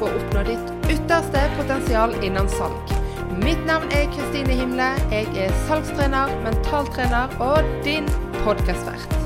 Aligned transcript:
ønsker 0.00 0.16
å 0.16 0.20
oppnå 0.20 0.42
ditt 0.46 0.92
ytterste 0.94 1.40
potensial 1.58 2.14
innen 2.24 2.48
salg. 2.48 2.92
Mitt 3.40 3.60
navn 3.66 3.90
er 3.92 4.08
Kristine 4.12 4.54
Himle. 4.56 4.88
Jeg 5.12 5.28
er 5.36 5.52
salgstrener, 5.66 6.32
mentaltrener 6.44 7.28
og 7.40 7.66
din 7.84 8.08
podkastvert. 8.44 9.16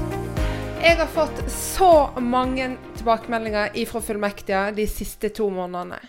Jeg 0.82 0.98
har 0.98 1.08
fått 1.08 1.44
så 1.48 2.10
mange 2.20 2.74
tilbakemeldinger 2.98 3.78
ifra 3.80 4.02
fullmektiga 4.02 4.72
de 4.74 4.86
siste 4.90 5.30
to 5.30 5.48
månedene. 5.48 6.00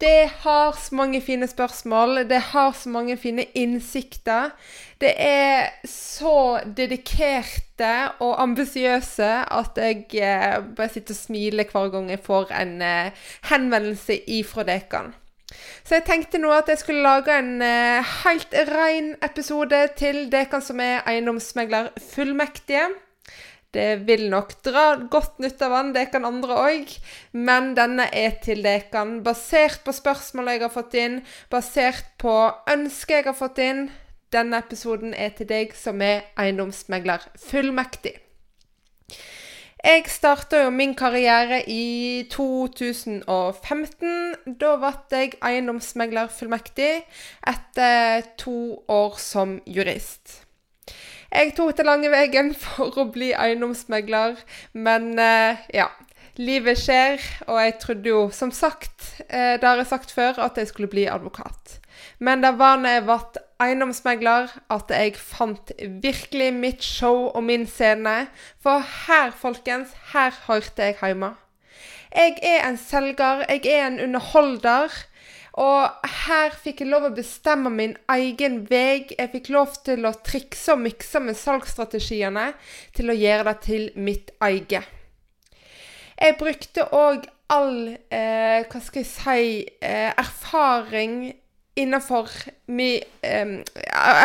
Det 0.00 0.30
har 0.44 0.72
så 0.78 0.94
mange 0.94 1.20
fine 1.20 1.46
spørsmål, 1.50 2.22
det 2.30 2.38
har 2.52 2.72
så 2.72 2.88
mange 2.88 3.16
fine 3.16 3.44
innsikter. 3.58 4.50
Det 5.00 5.10
er 5.18 5.72
så 5.90 6.60
dedikerte 6.76 7.90
og 8.22 8.42
ambisiøse 8.42 9.30
at 9.50 9.78
jeg 9.78 10.04
eh, 10.14 10.60
bare 10.76 10.88
sitter 10.88 11.14
og 11.14 11.18
smiler 11.18 11.66
hver 11.72 11.90
gang 11.90 12.10
jeg 12.10 12.22
får 12.22 12.54
en 12.60 12.82
eh, 12.82 13.10
henvendelse 13.50 14.20
ifra 14.38 14.62
dekene. 14.62 15.14
Så 15.82 15.96
jeg 15.96 16.04
tenkte 16.06 16.38
nå 16.38 16.52
at 16.52 16.68
jeg 16.68 16.78
skulle 16.78 17.02
lage 17.02 17.34
en 17.34 17.62
eh, 17.64 18.14
helt 18.22 18.54
ren 18.70 19.14
episode 19.24 19.82
til 19.98 20.26
dekene 20.30 20.62
som 20.62 20.80
er 20.84 21.02
eiendomsmegler 21.10 21.90
fullmektige. 22.12 22.86
Det 23.74 24.06
vil 24.08 24.30
nok 24.32 24.54
dra 24.64 24.84
godt 25.12 25.42
nytte 25.44 25.66
av 25.68 25.90
den, 25.92 26.06
kan 26.08 26.24
andre 26.24 26.56
òg. 26.56 26.92
Men 27.36 27.74
denne 27.76 28.06
er 28.16 28.38
til 28.44 28.62
dere. 28.64 29.04
Basert 29.24 29.82
på 29.84 29.92
spørsmål 29.92 30.54
jeg 30.54 30.62
har 30.64 30.72
fått 30.72 30.96
inn, 30.96 31.18
basert 31.52 32.08
på 32.22 32.36
ønsker 32.72 33.20
jeg 33.20 33.28
har 33.28 33.36
fått 33.36 33.60
inn. 33.60 33.90
Denne 34.32 34.60
episoden 34.60 35.12
er 35.16 35.36
til 35.36 35.48
deg 35.48 35.76
som 35.76 36.00
er 36.04 36.24
eiendomsmegler 36.40 37.28
fullmektig. 37.40 38.16
Jeg 39.78 40.08
starta 40.10 40.64
jo 40.64 40.72
min 40.74 40.96
karriere 40.98 41.60
i 41.70 42.26
2015. 42.32 44.56
Da 44.60 44.74
ble 44.80 44.92
jeg 45.12 45.38
eiendomsmegler 45.44 46.32
fullmektig 46.34 46.92
etter 47.46 48.26
to 48.40 48.82
år 48.88 49.16
som 49.22 49.60
jurist. 49.64 50.47
Jeg 51.28 51.52
tok 51.56 51.76
den 51.76 51.88
lange 51.88 52.10
veien 52.12 52.54
for 52.56 52.94
å 52.96 53.08
bli 53.12 53.34
eiendomsmegler, 53.36 54.38
men 54.72 55.16
eh, 55.20 55.64
ja. 55.76 55.90
Livet 56.38 56.78
skjer, 56.78 57.18
og 57.50 57.56
jeg 57.58 57.72
trodde 57.82 58.10
jo, 58.12 58.18
som 58.30 58.52
sagt, 58.54 59.08
eh, 59.26 59.56
det 59.58 59.66
har 59.66 59.80
jeg 59.80 59.88
sagt 59.90 60.12
før, 60.14 60.38
at 60.44 60.60
jeg 60.60 60.68
skulle 60.70 60.90
bli 60.90 61.08
advokat. 61.10 61.80
Men 62.22 62.44
det 62.44 62.52
var 62.60 62.78
når 62.78 62.94
jeg 62.94 63.04
ble 63.08 63.42
eiendomsmegler 63.64 64.54
at 64.70 64.94
jeg 64.94 65.16
fant 65.18 65.72
virkelig 66.02 66.52
mitt 66.54 66.86
show 66.86 67.26
og 67.28 67.42
min 67.42 67.66
scene. 67.66 68.28
For 68.62 68.86
her, 69.08 69.34
folkens, 69.34 69.94
her 70.12 70.34
hørte 70.46 70.90
jeg 70.92 70.98
hjemme. 71.02 71.34
Jeg 72.14 72.38
er 72.42 72.64
en 72.68 72.78
selger, 72.80 73.44
jeg 73.48 73.66
er 73.66 73.86
en 73.86 74.00
underholder. 74.06 74.94
Og 75.58 76.10
her 76.26 76.54
fikk 76.54 76.84
jeg 76.84 76.90
lov 76.92 77.08
å 77.08 77.14
bestemme 77.16 77.70
min 77.74 77.96
egen 78.14 78.60
vei. 78.68 79.08
Jeg 79.10 79.32
fikk 79.32 79.50
lov 79.54 79.74
til 79.86 80.06
å 80.06 80.14
trikse 80.26 80.76
og 80.76 80.84
mikse 80.84 81.22
med 81.24 81.38
salgsstrategiene 81.38 82.52
til 82.94 83.10
å 83.10 83.18
gjøre 83.18 83.48
det 83.50 83.56
til 83.66 83.88
mitt 83.98 84.30
eget. 84.44 84.86
Jeg 86.18 86.38
brukte 86.38 86.86
òg 86.94 87.26
all 87.50 87.96
eh, 88.12 88.64
hva 88.68 88.80
skal 88.84 89.02
jeg 89.02 89.10
si 89.10 89.44
eh, 89.82 90.10
erfaring 90.10 91.30
innenfor 91.78 92.30
mi, 92.74 93.02
eh, 93.22 93.52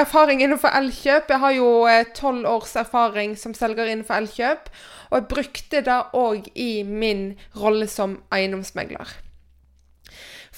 erfaring 0.02 0.42
innenfor 0.42 0.74
Elkjøp. 0.74 1.30
Jeg 1.30 1.44
har 1.46 1.58
jo 1.58 1.70
eh, 1.90 2.06
tolv 2.18 2.46
års 2.50 2.76
erfaring 2.78 3.38
som 3.40 3.54
selger 3.58 3.90
innenfor 3.90 4.22
Elkjøp. 4.22 4.74
Og 5.12 5.20
jeg 5.20 5.30
brukte 5.34 5.84
det 5.86 6.00
òg 6.18 6.50
i 6.58 6.72
min 6.84 7.32
rolle 7.58 7.88
som 7.90 8.20
eiendomsmegler. 8.34 9.23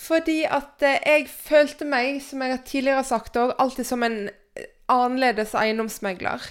Fordi 0.06 0.44
at 0.46 0.84
eh, 0.86 1.02
jeg 1.02 1.30
følte 1.32 1.88
meg, 1.90 2.22
som 2.22 2.44
jeg 2.44 2.54
har 2.54 2.64
tidligere 2.68 3.08
sagt 3.08 3.40
òg, 3.42 3.56
alltid 3.62 3.88
som 3.88 4.06
en 4.06 4.20
eh, 4.30 4.70
annerledes 4.92 5.56
eiendomsmegler. 5.58 6.46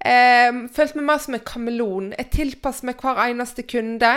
Eh, 0.00 0.64
følte 0.72 1.00
meg 1.00 1.08
mer 1.10 1.22
som 1.22 1.36
en 1.36 1.46
kameleon. 1.52 2.10
Jeg 2.16 2.32
tilpasser 2.34 2.88
meg 2.88 3.00
hver 3.02 3.20
eneste 3.28 3.66
kunde. 3.68 4.12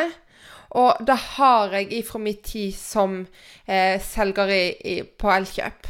Og 0.78 1.00
det 1.02 1.18
har 1.36 1.74
jeg 1.74 1.90
ifra 1.98 2.20
min 2.22 2.42
tid 2.46 2.76
som 2.78 3.24
eh, 3.66 3.98
selger 4.06 4.52
i, 4.54 4.66
i, 4.86 4.96
på 5.04 5.32
Elkjøp. 5.34 5.90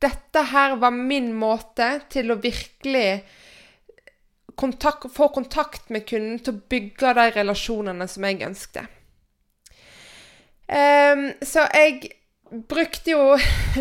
Dette 0.00 0.42
her 0.52 0.76
var 0.80 0.92
min 0.96 1.30
måte 1.36 1.88
til 2.12 2.32
å 2.32 2.38
virkelig 2.40 3.22
kontakt, 4.60 5.08
få 5.12 5.28
kontakt 5.32 5.88
med 5.92 6.06
kunden, 6.08 6.38
til 6.40 6.56
å 6.56 6.68
bygge 6.72 7.14
de 7.16 7.26
relasjonene 7.36 8.08
som 8.08 8.28
jeg 8.28 8.42
ønsket. 8.44 8.99
Um, 10.70 11.30
så 11.42 11.66
jeg 11.74 12.12
brukte 12.70 13.10
jo 13.10 13.24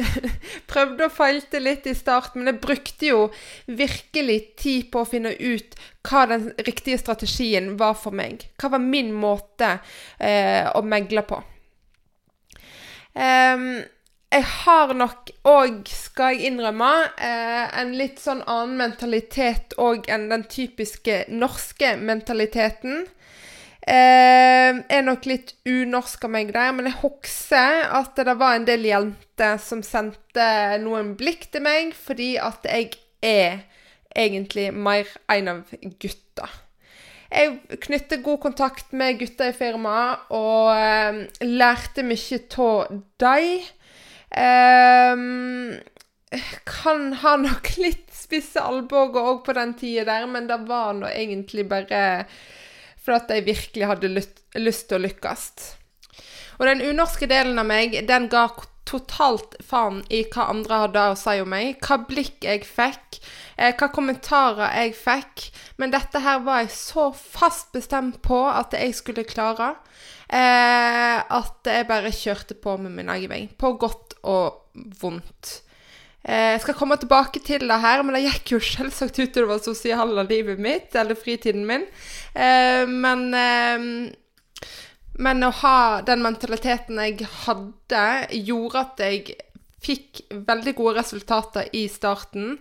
Prøvde 0.72 1.05
og 1.05 1.13
feilte 1.13 1.61
litt 1.61 1.85
i 1.89 1.95
starten, 1.97 2.41
men 2.41 2.53
jeg 2.53 2.61
brukte 2.63 3.11
jo 3.11 3.19
virkelig 3.66 4.39
tid 4.61 4.89
på 4.94 5.03
å 5.03 5.09
finne 5.09 5.35
ut 5.38 5.78
hva 6.09 6.25
den 6.29 6.49
riktige 6.66 6.97
strategien 7.01 7.75
var 7.81 7.95
for 7.97 8.16
meg. 8.16 8.47
Hva 8.61 8.73
var 8.75 8.83
min 8.83 9.13
måte 9.13 9.75
uh, 9.79 10.66
å 10.73 10.83
megle 10.85 11.25
på. 11.29 11.41
Um, 13.13 13.81
jeg 14.29 14.45
har 14.45 14.91
nok 14.94 15.31
òg, 15.49 15.88
skal 15.89 16.35
jeg 16.35 16.51
innrømme, 16.51 16.89
eh, 17.17 17.63
en 17.81 17.95
litt 17.97 18.19
sånn 18.22 18.44
annen 18.45 18.75
mentalitet 18.78 19.73
òg 19.81 20.05
enn 20.05 20.28
den 20.29 20.44
typiske 20.45 21.23
norske 21.33 21.95
mentaliteten. 21.97 23.07
Eh, 23.88 24.75
er 24.75 25.03
nok 25.06 25.23
litt 25.29 25.53
unorsk 25.67 26.25
av 26.28 26.34
meg 26.34 26.51
der, 26.53 26.73
men 26.75 26.90
jeg 26.90 27.00
husker 27.00 27.85
at 28.00 28.19
det 28.19 28.35
var 28.38 28.57
en 28.57 28.67
del 28.67 28.84
jenter 28.90 29.59
som 29.63 29.81
sendte 29.85 30.47
noen 30.84 31.13
blikk 31.19 31.47
til 31.53 31.63
meg, 31.63 31.94
fordi 31.95 32.34
at 32.44 32.67
jeg 32.67 32.91
er 33.23 33.62
egentlig 34.16 34.69
mer 34.75 35.07
en 35.31 35.53
av 35.53 35.78
gutta. 36.01 36.50
Jeg 37.29 37.79
knytter 37.85 38.23
god 38.25 38.40
kontakt 38.41 38.94
med 38.97 39.19
gutta 39.22 39.51
i 39.51 39.56
firmaet 39.56 40.31
og 40.34 40.72
eh, 40.73 41.19
lærte 41.46 42.03
mye 42.03 42.40
av 42.66 42.96
dem. 43.22 43.67
Eh, 44.29 45.16
kan 46.66 47.13
ha 47.23 47.35
nok 47.41 47.73
litt 47.85 48.09
spisse 48.13 48.61
albuer 48.61 49.16
òg 49.23 49.44
på 49.46 49.56
den 49.57 49.73
tida 49.79 50.06
der, 50.09 50.28
men 50.29 50.50
det 50.50 50.59
var 50.67 50.94
nå 50.97 51.07
egentlig 51.09 51.69
bare 51.69 52.25
for 53.09 53.18
at 53.18 53.31
jeg 53.34 53.47
virkelig 53.47 53.90
hadde 53.90 54.14
lyst 54.14 54.90
til 54.90 55.00
å 55.00 55.06
lykkes. 55.08 55.46
Og 56.59 56.68
den 56.68 56.84
unorske 56.86 57.25
delen 57.30 57.58
av 57.58 57.66
meg, 57.66 57.96
den 58.06 58.28
ga 58.30 58.50
totalt 58.90 59.56
faen 59.66 60.02
i 60.14 60.24
hva 60.30 60.50
andre 60.52 60.81
hadde 60.84 61.06
å 61.12 61.18
si 61.18 61.36
om 61.42 61.50
meg, 61.50 61.78
hva 61.86 62.00
blikk 62.09 62.46
jeg 62.46 62.66
fikk, 62.68 63.20
eh, 63.58 63.74
hva 63.78 63.90
kommentarer 63.94 64.75
jeg 64.81 64.96
fikk. 64.97 65.47
Men 65.81 65.94
dette 65.94 66.22
her 66.22 66.42
var 66.46 66.64
jeg 66.64 66.74
så 66.75 67.09
fast 67.14 67.72
bestemt 67.74 68.22
på 68.25 68.44
at 68.50 68.75
jeg 68.78 68.97
skulle 68.97 69.26
klare, 69.30 69.72
eh, 70.30 71.18
at 71.22 71.66
jeg 71.66 71.90
bare 71.90 72.14
kjørte 72.14 72.59
på 72.62 72.78
med 72.78 72.97
min 72.97 73.09
egen 73.09 73.34
vei. 73.34 73.41
På 73.58 73.74
godt 73.80 74.20
og 74.24 74.70
vondt. 75.02 75.62
Eh, 76.24 76.53
jeg 76.56 76.62
skal 76.66 76.75
komme 76.75 76.97
tilbake 77.00 77.40
til 77.46 77.63
det 77.69 77.80
her, 77.80 78.03
men 78.03 78.18
det 78.18 78.25
gikk 78.25 78.55
jo 78.58 78.61
selvsagt 78.64 79.22
utover 79.22 79.61
sosiale 79.64 80.26
livet 80.28 80.59
mitt, 80.59 80.96
eller 80.99 81.16
fritiden 81.16 81.64
min. 81.70 81.85
Eh, 82.35 82.85
men 82.88 83.29
eh, 83.34 84.16
Men 85.20 85.43
å 85.43 85.49
ha 85.52 86.02
den 86.08 86.22
mentaliteten 86.23 86.99
jeg 87.03 87.26
hadde, 87.43 88.03
gjorde 88.32 88.79
at 88.85 89.02
jeg 89.03 89.34
fikk 89.84 90.22
veldig 90.47 90.73
gode 90.78 90.93
resultater 91.02 91.67
i 91.76 91.82
starten. 91.91 92.53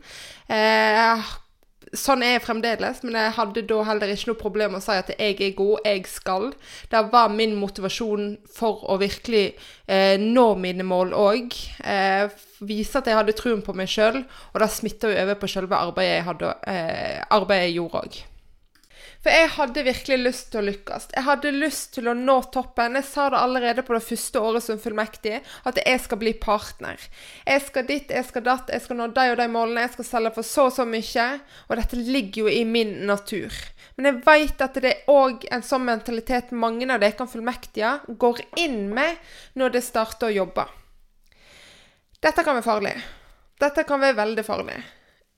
Sånn 1.96 2.22
er 2.24 2.34
jeg 2.34 2.44
fremdeles, 2.44 3.00
men 3.04 3.16
jeg 3.16 3.34
hadde 3.38 3.64
da 3.70 3.82
heller 3.88 4.12
ikke 4.12 4.30
noe 4.30 4.40
problem 4.40 4.74
med 4.74 4.82
å 4.82 4.84
si 4.84 4.96
at 4.98 5.12
jeg 5.14 5.36
er 5.40 5.54
god, 5.56 5.86
jeg 5.86 6.04
skal. 6.10 6.48
Det 6.92 7.02
var 7.12 7.32
min 7.32 7.54
motivasjon 7.56 8.30
for 8.52 8.82
å 8.90 8.98
virkelig 9.00 9.44
eh, 9.86 10.16
nå 10.20 10.46
mine 10.60 10.84
mål 10.84 11.14
òg. 11.16 11.56
Eh, 11.84 12.28
vise 12.68 13.00
at 13.00 13.08
jeg 13.08 13.16
hadde 13.18 13.36
troen 13.38 13.62
på 13.64 13.76
meg 13.78 13.88
sjøl, 13.92 14.20
og 14.52 14.60
det 14.60 14.72
smitta 14.74 15.12
jo 15.12 15.20
over 15.22 15.38
på 15.40 15.50
selve 15.50 15.78
arbeidet 15.78 16.18
jeg, 16.18 16.26
hadde, 16.28 16.56
eh, 16.68 17.22
arbeidet 17.38 17.70
jeg 17.70 17.78
gjorde 17.78 18.04
òg. 18.04 18.20
For 19.18 19.34
jeg 19.34 19.48
hadde 19.56 19.82
virkelig 19.82 20.16
lyst 20.20 20.44
til 20.52 20.60
å 20.60 20.66
lykkes. 20.68 21.08
Jeg 21.10 21.26
hadde 21.26 21.50
lyst 21.50 21.90
til 21.96 22.06
å 22.06 22.14
nå 22.14 22.36
toppen. 22.54 22.94
Jeg 23.00 23.06
sa 23.08 23.24
det 23.32 23.40
allerede 23.40 23.82
på 23.82 23.96
det 23.96 24.04
første 24.06 24.42
året 24.46 24.62
som 24.62 24.78
fullmektig, 24.78 25.40
at 25.66 25.80
jeg 25.82 26.02
skal 26.04 26.20
bli 26.20 26.36
partner. 26.38 27.02
Jeg 27.42 27.64
skal 27.66 27.88
dit, 27.88 28.12
jeg 28.14 28.28
skal 28.28 28.44
datt, 28.46 28.70
jeg 28.70 28.84
skal 28.84 29.00
nå 29.00 29.08
de 29.16 29.24
og 29.32 29.40
de 29.40 29.48
målene, 29.50 29.82
jeg 29.82 29.96
skal 29.96 30.06
selge 30.06 30.32
for 30.36 30.46
så 30.46 30.68
og 30.68 30.76
så 30.76 30.86
mye. 30.86 31.26
Og 31.66 31.80
dette 31.80 31.98
ligger 31.98 32.46
jo 32.46 32.52
i 32.52 32.62
min 32.68 32.94
natur. 33.10 33.54
Men 33.98 34.12
jeg 34.12 34.20
vet 34.28 34.62
at 34.68 34.78
det 34.78 34.92
er 34.92 35.10
òg 35.10 35.48
en 35.50 35.66
sånn 35.66 35.88
mentalitet 35.88 36.54
mange 36.54 36.86
av 36.86 37.02
dere 37.02 37.26
fullmektige 37.26 37.96
går 38.22 38.44
inn 38.62 38.84
med 38.94 39.18
når 39.58 39.74
de 39.74 39.82
starter 39.82 40.30
å 40.30 40.36
jobbe. 40.36 40.68
Dette 42.22 42.46
kan 42.46 42.54
være 42.54 42.66
farlig. 42.66 42.94
Dette 43.58 43.82
kan 43.86 43.98
være 44.02 44.18
veldig 44.20 44.46
farlig. 44.46 44.78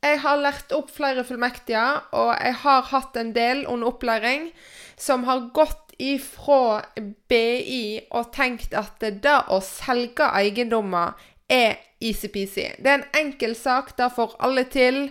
Jeg 0.01 0.21
har 0.23 0.41
lært 0.41 0.73
opp 0.73 0.89
flere 0.95 1.25
fullmektige, 1.29 1.85
og 2.17 2.31
jeg 2.33 2.55
har 2.63 2.87
hatt 2.89 3.17
en 3.21 3.35
del 3.37 3.67
under 3.69 3.91
opplæring 3.93 4.49
som 4.97 5.27
har 5.29 5.51
gått 5.53 5.93
ifra 6.01 6.81
BI 7.29 8.01
og 8.17 8.31
tenkt 8.33 8.73
at 8.77 8.97
det 9.01 9.37
å 9.53 9.59
selge 9.65 10.31
eiendommer 10.39 11.19
er 11.51 11.77
easy-peasy. 12.01 12.71
Det 12.81 12.89
er 12.89 13.03
en 13.03 13.27
enkel 13.27 13.53
sak, 13.59 13.93
det 13.99 14.09
får 14.17 14.39
alle 14.41 14.65
til. 14.73 15.11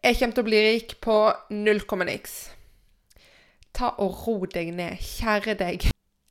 Jeg 0.00 0.16
kommer 0.16 0.38
til 0.38 0.46
å 0.46 0.48
bli 0.48 0.62
rik 0.64 0.96
på 1.04 1.18
null 1.52 1.84
komma 1.84 2.08
niks. 2.08 2.38
Ta 3.76 3.92
og 4.00 4.24
ro 4.24 4.38
deg 4.48 4.72
ned, 4.72 4.96
kjære 5.04 5.58
deg. 5.60 5.90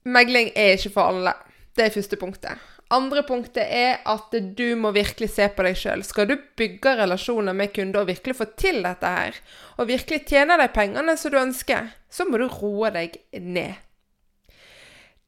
Megling 0.10 0.50
er 0.58 0.80
ikke 0.80 0.96
for 0.98 1.14
alle. 1.14 1.36
Det 1.78 1.86
er 1.86 1.94
første 1.94 2.18
punktet. 2.18 2.58
Andre 2.90 3.22
punktet 3.22 3.70
er 3.70 4.00
at 4.10 4.34
du 4.58 4.66
må 4.80 4.90
virkelig 4.96 5.30
se 5.36 5.46
på 5.54 5.66
deg 5.66 5.78
sjøl. 5.78 6.02
Skal 6.06 6.26
du 6.30 6.40
bygge 6.58 6.96
relasjoner 6.98 7.54
med 7.54 7.70
kunder 7.76 8.02
og 8.02 8.10
virkelig 8.10 8.40
få 8.40 8.48
til 8.58 8.82
dette 8.82 9.12
her, 9.14 9.38
og 9.78 9.92
virkelig 9.92 10.24
tjene 10.32 10.58
de 10.58 10.66
pengene 10.74 11.14
som 11.18 11.34
du 11.34 11.38
ønsker, 11.38 11.92
så 12.10 12.26
må 12.26 12.42
du 12.42 12.48
roe 12.50 12.90
deg 12.96 13.20
ned. 13.38 13.78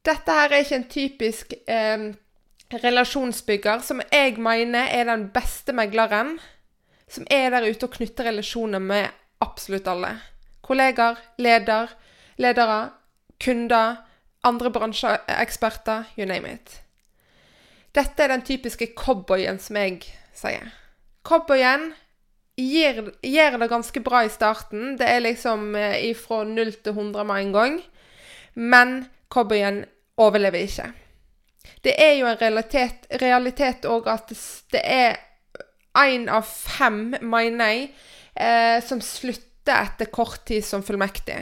Dette 0.02 0.34
her 0.34 0.50
er 0.50 0.66
ikke 0.66 0.80
en 0.80 0.90
typisk 0.90 1.54
eh, 1.70 2.10
relasjonsbygger 2.82 3.86
som 3.86 4.02
jeg 4.10 4.40
mener 4.42 4.90
er 4.90 5.06
den 5.12 5.30
beste 5.34 5.76
megleren. 5.78 6.40
Som 7.12 7.28
er 7.30 7.52
der 7.54 7.68
ute 7.70 7.86
og 7.86 7.94
knytter 7.98 8.32
relasjoner 8.32 8.82
med 8.82 9.12
absolutt 9.44 9.90
alle. 9.92 10.16
Kollegaer, 10.66 11.20
leder, 11.38 11.92
ledere, 12.42 12.94
kunder, 13.42 14.00
andre 14.44 14.72
bransjeeksperter, 14.72 16.08
you 16.18 16.26
name 16.26 16.48
it. 16.48 16.82
Dette 17.96 18.24
er 18.24 18.32
den 18.32 18.46
typiske 18.48 18.94
cowboyen 18.98 19.60
som 19.60 19.80
jeg 19.80 20.00
sier. 20.38 20.72
Cowboyen 21.28 21.92
gjør 22.58 23.58
det 23.60 23.70
ganske 23.72 24.04
bra 24.04 24.24
i 24.26 24.32
starten. 24.32 24.96
Det 25.00 25.08
er 25.08 25.24
liksom 25.24 25.76
eh, 25.76 26.16
fra 26.18 26.44
0 26.48 26.74
til 26.84 26.94
100 26.94 27.28
med 27.28 27.46
en 27.46 27.54
gang. 27.56 27.82
Men 28.56 28.96
cowboyen 29.30 29.84
overlever 30.18 30.64
ikke. 30.64 30.92
Det 31.84 31.94
er 31.98 32.18
jo 32.20 32.30
en 32.30 32.40
realitet 33.22 33.86
òg 33.90 34.10
at 34.12 34.34
det 34.74 34.82
er 34.82 35.18
én 35.98 36.28
av 36.32 36.46
fem, 36.48 37.16
mener 37.22 37.74
jeg, 37.74 37.90
eh, 38.36 38.78
som 38.84 39.02
slutter 39.02 39.76
etter 39.76 40.10
kort 40.14 40.46
tid 40.48 40.64
som 40.66 40.84
fullmektig. 40.84 41.42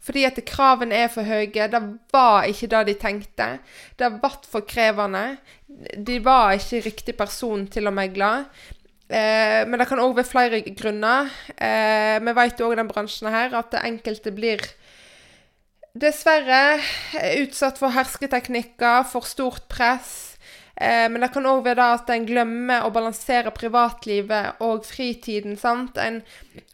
Fordi 0.00 0.24
at 0.24 0.38
kravene 0.48 0.96
er 0.96 1.10
for 1.12 1.28
høye. 1.28 1.68
Det 1.70 1.80
var 2.12 2.48
ikke 2.48 2.70
det 2.72 2.86
de 2.88 2.94
tenkte. 2.98 3.48
Det 4.00 4.08
ble 4.22 4.30
for 4.48 4.64
krevende. 4.66 5.36
De 5.80 6.18
var 6.24 6.54
ikke 6.56 6.84
riktig 6.84 7.16
person 7.16 7.64
til 7.72 7.88
å 7.88 7.94
megle. 7.94 8.30
Eh, 9.10 9.66
men 9.66 9.80
det 9.80 9.88
kan 9.90 10.02
òg 10.02 10.14
være 10.18 10.30
flere 10.30 10.60
grunner. 10.68 11.30
Eh, 11.56 12.18
vi 12.22 12.34
vet 12.36 12.62
òg 12.62 12.74
i 12.74 12.78
denne 12.78 12.92
bransjen 12.92 13.30
her 13.32 13.56
at 13.58 13.74
enkelte 13.82 14.30
blir 14.34 14.62
dessverre 15.98 16.78
utsatt 17.40 17.80
for 17.80 17.90
hersketeknikker, 17.96 19.08
for 19.10 19.26
stort 19.26 19.66
press. 19.72 20.30
Eh, 20.80 21.08
men 21.12 21.20
det 21.20 21.32
kan 21.34 21.48
òg 21.50 21.64
være 21.66 21.86
at 21.96 22.10
en 22.14 22.24
glemmer 22.28 22.86
å 22.86 22.92
balansere 22.94 23.50
privatlivet 23.52 24.62
og 24.64 24.86
fritiden. 24.88 25.58
sant? 25.58 25.98
En 25.98 26.22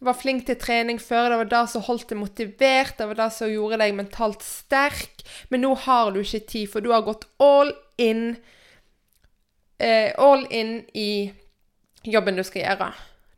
var 0.00 0.14
flink 0.14 0.47
til 0.47 0.59
trening 0.61 1.00
før, 1.02 1.31
det 1.31 1.38
var 1.41 1.50
det 1.55 1.62
som 1.73 1.82
holdt 1.82 2.12
deg 2.12 2.20
motivert, 2.20 2.99
det 2.99 3.09
var 3.09 3.19
det 3.23 3.31
som 3.32 3.50
gjorde 3.50 3.81
deg 3.82 3.97
mentalt 3.97 4.44
sterk. 4.47 5.25
Men 5.50 5.64
nå 5.64 5.75
har 5.75 6.12
du 6.12 6.20
ikke 6.20 6.47
tid, 6.47 6.69
for 6.70 6.81
du 6.81 6.93
har 6.93 7.02
gått 7.02 7.26
all 7.41 7.73
in 7.99 8.37
eh, 9.78 10.12
All 10.19 10.46
in 10.50 10.78
i 10.94 11.32
jobben 12.02 12.37
du 12.37 12.44
skal 12.46 12.62
gjøre. 12.62 12.90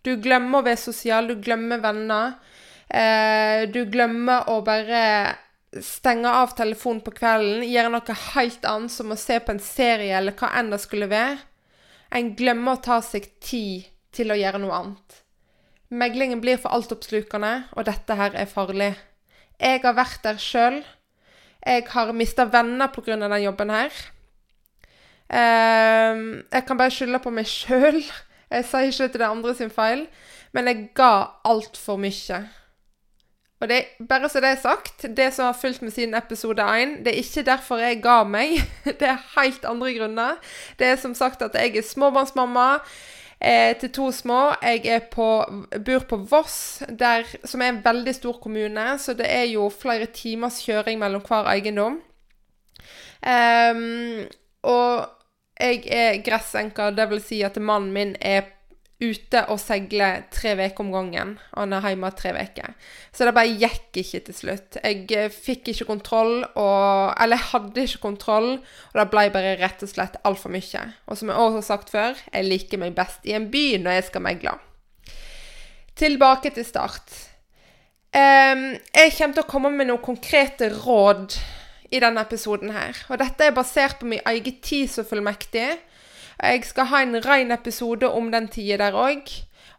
Du 0.05 0.15
glemmer 0.23 0.61
å 0.61 0.67
være 0.67 0.81
sosial, 0.81 1.29
du 1.29 1.41
glemmer 1.43 1.83
venner. 1.83 2.39
Eh, 2.89 3.67
du 3.73 3.85
glemmer 3.91 4.49
å 4.49 4.61
bare 4.65 5.03
stenge 5.85 6.31
av 6.33 6.55
telefonen 6.57 7.03
på 7.05 7.13
kvelden, 7.19 7.67
gjøre 7.69 7.93
noe 7.93 8.19
helt 8.33 8.65
annet, 8.65 8.93
som 8.93 9.13
å 9.13 9.21
se 9.21 9.37
på 9.41 9.53
en 9.53 9.63
serie 9.63 10.17
eller 10.17 10.37
hva 10.39 10.53
enn 10.59 10.73
det 10.73 10.81
skulle 10.83 11.11
være. 11.11 11.39
En 12.17 12.33
glemmer 12.37 12.79
å 12.79 12.83
ta 12.85 13.03
seg 13.05 13.29
tid 13.45 13.91
til 14.17 14.33
å 14.33 14.39
gjøre 14.39 14.61
noe 14.63 14.77
annet. 14.77 15.19
Meglingen 15.89 16.41
blir 16.41 16.61
for 16.61 16.73
altoppslukende, 16.73 17.69
og 17.77 17.85
dette 17.89 18.17
her 18.17 18.37
er 18.37 18.49
farlig. 18.49 18.95
Jeg 19.61 19.83
har 19.85 19.97
vært 19.97 20.25
der 20.25 20.41
sjøl. 20.41 20.83
Jeg 21.65 21.85
har 21.91 22.13
mista 22.17 22.47
venner 22.49 22.89
pga. 22.93 23.17
den 23.17 23.43
jobben 23.43 23.71
her. 23.71 23.93
Uh, 25.29 26.45
jeg 26.53 26.65
kan 26.67 26.79
bare 26.79 26.95
skylde 26.95 27.21
på 27.25 27.33
meg 27.35 27.49
sjøl. 27.51 28.01
Jeg 28.49 28.65
sier 28.65 28.89
ikke 28.89 29.11
at 29.11 29.19
det 29.19 29.25
er 29.27 29.35
andre 29.35 29.55
sin 29.55 29.73
feil, 29.73 30.07
men 30.57 30.71
jeg 30.71 30.89
ga 30.97 31.13
altfor 31.45 32.01
mye. 32.01 32.47
Og 33.59 33.69
det, 33.69 33.83
bare 34.09 34.29
så 34.31 34.41
det 34.41 34.53
er 34.53 34.61
sagt, 34.63 35.03
det 35.17 35.33
som 35.35 35.49
har 35.49 35.59
fulgt 35.59 35.83
med 35.83 35.91
siden 35.91 36.15
episode 36.15 36.63
1, 36.63 36.99
det 37.05 37.13
er 37.13 37.23
ikke 37.23 37.43
derfor 37.43 37.83
jeg 37.83 38.03
ga 38.03 38.23
meg. 38.25 38.61
Det 39.01 39.03
er 39.03 39.25
helt 39.35 39.65
andre 39.67 39.95
grunner. 39.99 40.37
Det 40.79 40.87
er 40.87 40.97
som 40.97 41.15
sagt 41.15 41.43
at 41.43 41.59
jeg 41.59 41.77
er 41.77 41.83
småbarnsmamma 41.83 42.69
eh, 43.41 43.75
til 43.81 43.91
to 43.91 44.13
små. 44.13 44.55
Jeg 44.63 45.03
på, 45.11 45.45
bor 45.87 46.07
på 46.09 46.17
Voss, 46.17 46.83
der, 46.89 47.27
som 47.45 47.61
er 47.61 47.69
en 47.69 47.85
veldig 47.85 48.15
stor 48.15 48.39
kommune, 48.43 48.99
så 48.99 49.15
det 49.15 49.27
er 49.27 49.45
jo 49.51 49.69
flere 49.69 50.07
timers 50.07 50.63
kjøring 50.63 50.99
mellom 50.99 51.27
hver 51.27 51.51
eiendom. 51.51 51.99
Um, 53.19 54.23
og 54.63 55.18
jeg 55.59 55.83
er 55.91 56.23
gressenker, 56.23 56.95
dvs. 56.95 57.27
Si 57.29 57.43
at 57.47 57.59
mannen 57.59 57.93
min 57.95 58.15
er 58.21 58.47
ute 58.99 59.45
og 59.53 59.61
seiler 59.63 60.25
tre 60.35 60.57
uker 60.59 60.83
om 60.83 60.91
gangen. 60.91 61.37
Han 61.55 61.75
er 61.75 61.85
hjemme 61.87 62.11
tre 62.19 62.33
uker. 62.35 62.75
Så 63.15 63.27
det 63.27 63.35
bare 63.37 63.55
gikk 63.55 64.01
ikke 64.03 64.21
til 64.27 64.35
slutt. 64.35 64.79
Jeg 64.83 65.05
eh, 65.15 65.31
fikk 65.31 65.71
ikke 65.71 65.87
kontroll, 65.93 66.43
og, 66.59 67.15
eller 67.15 67.39
jeg 67.39 67.51
hadde 67.53 67.85
ikke 67.87 68.03
kontroll, 68.09 68.51
og 68.59 68.99
det 68.99 69.07
ble 69.13 69.29
bare 69.35 69.55
rett 69.63 69.85
og 69.87 69.93
slett 69.93 70.19
altfor 70.27 70.55
mye. 70.55 70.85
Og 71.07 71.21
som 71.21 71.31
jeg 71.31 71.39
også 71.39 71.61
har 71.61 71.69
sagt 71.69 71.95
før, 71.95 72.25
jeg 72.33 72.49
liker 72.49 72.83
meg 72.83 72.99
best 72.99 73.27
i 73.29 73.37
en 73.39 73.51
by 73.53 73.67
når 73.85 74.01
jeg 74.01 74.09
skal 74.11 74.27
megle. 74.27 74.57
Tilbake 75.99 76.55
til 76.55 76.67
start. 76.67 77.15
Um, 78.09 78.73
jeg 78.95 79.13
kommer 79.15 79.37
til 79.37 79.45
å 79.45 79.51
komme 79.51 79.71
med 79.75 79.91
noen 79.91 80.03
konkrete 80.03 80.71
råd 80.73 81.37
i 81.91 82.01
denne 82.03 82.23
episoden 82.25 82.73
her. 82.75 82.97
Og 83.09 83.21
dette 83.21 83.49
er 83.49 83.57
basert 83.57 84.01
på 84.01 84.09
min 84.11 84.25
egen 84.29 84.61
tid 84.65 84.91
som 84.93 85.07
fullmektig. 85.09 85.69
Jeg 86.39 86.65
skal 86.69 86.91
ha 86.93 87.03
en 87.03 87.19
ren 87.25 87.51
episode 87.55 88.09
om 88.09 88.31
den 88.31 88.49
tida 88.53 88.79
der 88.85 88.97
òg. 88.99 89.31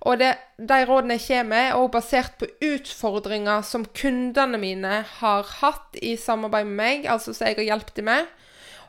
Og 0.07 0.19
det, 0.19 0.31
de 0.57 0.77
rådene 0.87 1.17
jeg 1.17 1.25
kommer 1.27 1.49
med, 1.51 1.65
er 1.69 1.75
også 1.75 1.91
basert 1.91 2.37
på 2.39 2.47
utfordringer 2.63 3.65
som 3.67 3.83
kundene 3.85 4.59
mine 4.61 5.01
har 5.17 5.49
hatt 5.59 5.99
i 6.01 6.15
samarbeid 6.19 6.69
med 6.69 6.77
meg, 6.79 7.09
altså 7.11 7.33
som 7.35 7.49
jeg 7.49 7.59
har 7.59 7.67
hjulpet 7.73 7.99
dem 7.99 8.07
med, 8.07 8.29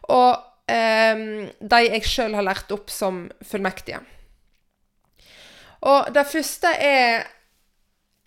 og 0.06 0.38
eh, 0.70 1.50
de 1.58 1.80
jeg 1.88 2.06
sjøl 2.06 2.38
har 2.38 2.46
lært 2.46 2.70
opp 2.74 2.94
som 2.94 3.24
fullmektige. 3.42 4.04
Og 5.90 6.10
det 6.14 6.26
første 6.28 6.68
er 6.76 7.22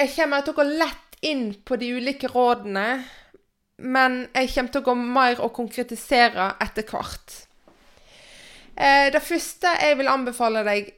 Jeg 0.01 0.09
kommer 0.15 0.41
til 0.41 0.55
å 0.55 0.57
gå 0.57 0.63
lett 0.65 1.17
inn 1.21 1.51
på 1.63 1.77
de 1.77 1.91
ulike 1.93 2.27
rådene, 2.27 3.03
men 3.83 4.23
jeg 4.31 4.51
kommer 4.53 4.73
til 4.73 4.83
å 4.83 4.87
gå 4.87 4.95
mer 4.99 5.41
og 5.43 5.53
konkretisere 5.55 6.53
etter 6.63 6.87
hvert. 6.87 7.39
Eh, 8.75 9.09
det 9.13 9.21
første 9.21 9.73
jeg 9.81 9.97
vil 9.99 10.09
anbefale 10.11 10.63
deg 10.65 10.93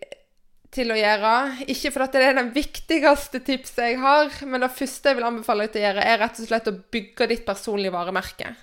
til 0.75 0.92
å 0.92 0.98
gjøre, 1.00 1.34
ikke 1.72 1.92
fordi 1.96 2.20
det 2.20 2.30
er 2.30 2.38
den 2.38 2.51
viktigste 2.56 3.42
tipset 3.48 3.82
jeg 3.84 4.00
har, 4.01 4.32
men 4.48 4.63
det 4.63 4.74
første 4.75 5.12
jeg 5.12 5.20
vil 5.20 5.27
anbefale 5.27 5.65
deg 5.65 5.74
til 5.74 5.84
å 5.84 5.88
gjøre, 5.88 6.06
er 6.06 6.22
rett 6.22 6.39
og 6.39 6.50
slett 6.50 6.72
å 6.72 6.77
bygge 6.96 7.30
ditt 7.32 7.46
personlige 7.48 7.96
varemerke. 7.96 8.54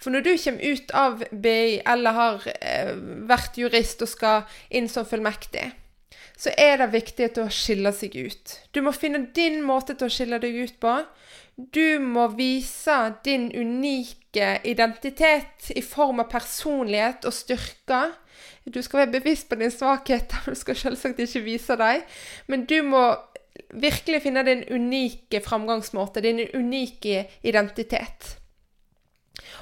For 0.00 0.12
når 0.12 0.24
du 0.24 0.32
kommer 0.40 0.74
ut 0.74 0.92
av 0.96 1.22
BI 1.30 1.78
eller 1.88 2.16
har 2.16 2.48
eh, 2.58 2.92
vært 3.28 3.58
jurist 3.60 4.02
og 4.04 4.10
skal 4.10 4.58
inn 4.74 4.88
som 4.90 5.06
fullmektig, 5.08 5.70
så 6.36 6.50
er 6.58 6.80
det 6.80 6.90
viktig 6.92 7.28
at 7.28 7.38
du 7.38 7.44
skiller 7.52 7.94
seg 7.94 8.16
ut. 8.18 8.56
Du 8.74 8.82
må 8.82 8.92
finne 8.92 9.28
din 9.36 9.60
måte 9.64 9.94
til 9.94 10.10
å 10.10 10.12
skille 10.12 10.40
deg 10.42 10.56
ut 10.66 10.80
på. 10.82 10.96
Du 11.56 11.98
må 12.02 12.26
vise 12.34 12.96
din 13.24 13.46
unike 13.54 14.60
identitet 14.66 15.70
i 15.76 15.82
form 15.86 16.24
av 16.24 16.30
personlighet 16.32 17.26
og 17.28 17.34
styrker 17.34 18.16
du 18.64 18.80
skal 18.82 19.02
være 19.02 19.20
bevisst 19.20 19.48
på 19.48 19.58
din 19.60 19.70
svakhet, 19.70 20.32
du 20.46 20.54
skal 20.56 20.76
selvsagt 20.76 21.20
ikke 21.20 21.44
vise 21.44 21.76
dem. 21.76 22.02
Men 22.48 22.64
du 22.64 22.80
må 22.86 23.02
virkelig 23.74 24.22
finne 24.24 24.44
din 24.46 24.64
unike 24.72 25.42
framgangsmåte, 25.44 26.22
din 26.24 26.40
unike 26.54 27.26
identitet. 27.42 28.38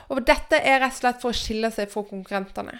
Og 0.09 0.23
dette 0.27 0.59
er 0.61 0.83
rett 0.83 0.95
og 0.95 1.01
slett 1.01 1.23
for 1.23 1.33
å 1.33 1.37
skille 1.37 1.71
seg 1.75 1.91
fra 1.91 2.05
konkurrentene. 2.07 2.79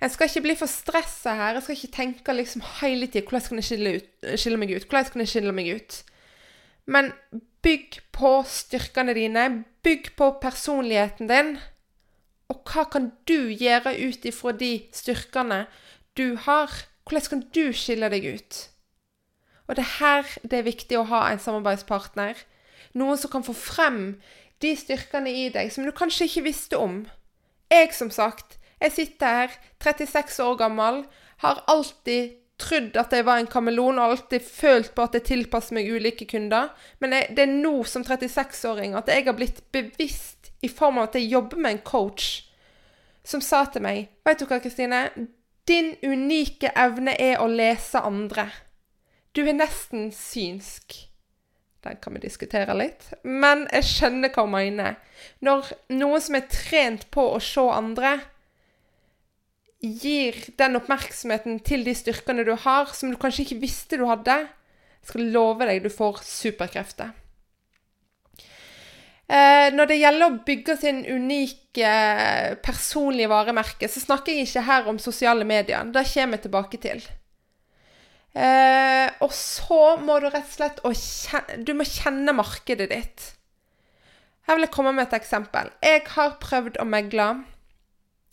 En 0.00 0.12
skal 0.12 0.30
ikke 0.30 0.44
bli 0.46 0.54
for 0.56 0.70
stressa 0.70 1.34
her. 1.36 1.58
Jeg 1.58 1.64
skal 1.64 1.76
ikke 1.76 1.96
tenke 1.96 2.36
liksom 2.36 2.62
hele 2.78 3.08
tida 3.08 3.26
hvordan 3.26 3.48
kan 3.48 3.60
jeg 3.60 3.68
skille, 3.68 3.94
ut, 3.98 4.28
skille 4.40 4.60
meg 4.60 4.72
ut? 4.72 4.86
Hvordan 4.86 5.12
kan 5.12 5.24
jeg 5.24 5.32
skille 5.34 5.52
meg 5.56 5.74
ut? 5.76 5.98
Men 6.90 7.10
bygg 7.62 8.00
på 8.12 8.40
styrkene 8.46 9.14
dine. 9.16 9.64
Bygg 9.84 10.12
på 10.16 10.32
personligheten 10.42 11.30
din. 11.30 11.54
Og 12.50 12.62
hva 12.66 12.84
kan 12.90 13.10
du 13.28 13.50
gjøre 13.52 13.94
ut 14.00 14.26
ifra 14.26 14.52
de 14.52 14.72
styrkene 14.96 15.64
du 16.18 16.34
har? 16.46 16.72
Hvordan 17.06 17.30
kan 17.30 17.46
du 17.54 17.64
skille 17.76 18.10
deg 18.12 18.26
ut? 18.26 18.60
Og 19.68 19.76
det 19.78 19.84
er 19.84 19.96
her 20.00 20.30
det 20.42 20.58
er 20.58 20.66
viktig 20.66 20.98
å 20.98 21.06
ha 21.12 21.28
en 21.30 21.42
samarbeidspartner. 21.42 22.34
Noen 22.98 23.18
som 23.18 23.30
kan 23.30 23.46
få 23.46 23.54
frem 23.54 24.18
de 24.60 24.74
styrkene 24.76 25.30
i 25.30 25.48
deg 25.54 25.70
som 25.72 25.86
du 25.86 25.92
kanskje 25.94 26.26
ikke 26.26 26.48
visste 26.48 26.78
om. 26.78 27.04
Jeg, 27.70 27.92
som 27.94 28.10
sagt, 28.10 28.58
jeg 28.82 28.92
sitter 28.96 29.36
her, 29.36 29.54
36 29.78 30.40
år 30.42 30.56
gammel, 30.58 31.04
har 31.44 31.62
alltid 31.70 32.34
trodd 32.60 32.98
at 33.00 33.14
jeg 33.14 33.26
var 33.26 33.40
en 33.40 33.48
kameleon 33.50 33.98
og 33.98 34.12
alltid 34.12 34.44
følt 34.44 34.92
på 34.94 35.06
at 35.06 35.16
jeg 35.18 35.26
tilpasser 35.30 35.76
meg 35.76 35.90
ulike 35.90 36.28
kunder. 36.30 36.70
Men 37.00 37.16
jeg, 37.16 37.32
det 37.36 37.46
er 37.46 37.52
nå 37.52 37.74
som 37.88 38.04
36-åring 38.06 38.94
at 38.98 39.10
jeg 39.10 39.26
har 39.26 39.36
blitt 39.38 39.62
bevisst 39.72 40.52
i 40.62 40.68
form 40.68 41.00
av 41.00 41.10
at 41.10 41.18
jeg 41.18 41.30
jobber 41.32 41.60
med 41.60 41.76
en 41.76 41.84
coach 41.84 42.30
som 43.26 43.42
sa 43.44 43.64
til 43.68 43.84
meg 43.84 44.08
Vet 44.26 44.40
du 44.40 44.46
hva, 44.48 44.60
Kristine? 44.62 45.04
Din 45.68 45.94
unike 46.02 46.72
evne 46.78 47.14
er 47.20 47.40
å 47.40 47.46
lese 47.50 48.00
andre. 48.02 48.48
Du 49.36 49.44
er 49.44 49.54
nesten 49.54 50.08
synsk. 50.14 50.96
Den 51.84 51.96
kan 52.02 52.16
vi 52.16 52.24
diskutere 52.24 52.74
litt. 52.76 53.06
Men 53.22 53.66
jeg 53.72 53.86
skjønner 53.88 54.32
hva 54.34 54.44
hun 54.46 54.56
mener. 54.56 54.98
Når 55.44 55.70
noen 55.94 56.24
som 56.24 56.36
er 56.36 56.48
trent 56.50 57.06
på 57.14 57.24
å 57.34 57.40
se 57.44 57.64
andre, 57.72 58.18
gir 59.80 60.36
den 60.60 60.76
oppmerksomheten 60.76 61.60
til 61.64 61.84
de 61.86 61.94
styrkene 61.96 62.44
du 62.44 62.52
har, 62.64 62.92
som 62.92 63.12
du 63.12 63.18
kanskje 63.20 63.46
ikke 63.46 63.62
visste 63.62 64.00
du 64.00 64.04
hadde, 64.10 64.36
jeg 65.00 65.08
skal 65.08 65.30
love 65.32 65.66
deg 65.68 65.80
du 65.84 65.88
får 65.92 66.20
superkrefter. 66.26 67.14
Eh, 69.30 69.70
når 69.72 69.86
det 69.86 70.00
gjelder 70.00 70.26
å 70.26 70.42
bygge 70.44 70.74
sin 70.80 71.04
unike 71.06 71.90
personlige 72.66 73.30
varemerke, 73.30 73.88
så 73.88 74.02
snakker 74.02 74.34
jeg 74.34 74.48
ikke 74.48 74.66
her 74.66 74.88
om 74.90 74.98
sosiale 74.98 75.46
medier. 75.46 75.86
Det 75.94 76.02
kommer 76.10 76.36
jeg 76.36 76.44
tilbake 76.48 76.80
til. 76.82 77.04
Eh, 78.34 79.06
og 79.22 79.32
så 79.34 79.96
må 80.02 80.18
du 80.22 80.28
rett 80.30 80.46
og 80.46 80.54
slett 80.54 80.82
kjenne, 80.84 81.62
Du 81.66 81.72
må 81.74 81.86
kjenne 81.86 82.34
markedet 82.34 82.90
ditt. 82.90 83.30
Her 84.46 84.58
vil 84.58 84.66
jeg 84.66 84.74
komme 84.74 84.92
med 84.96 85.06
et 85.06 85.18
eksempel. 85.20 85.70
Jeg 85.82 86.04
har 86.10 86.38
prøvd 86.42 86.80
å 86.82 86.86
megle 86.90 87.30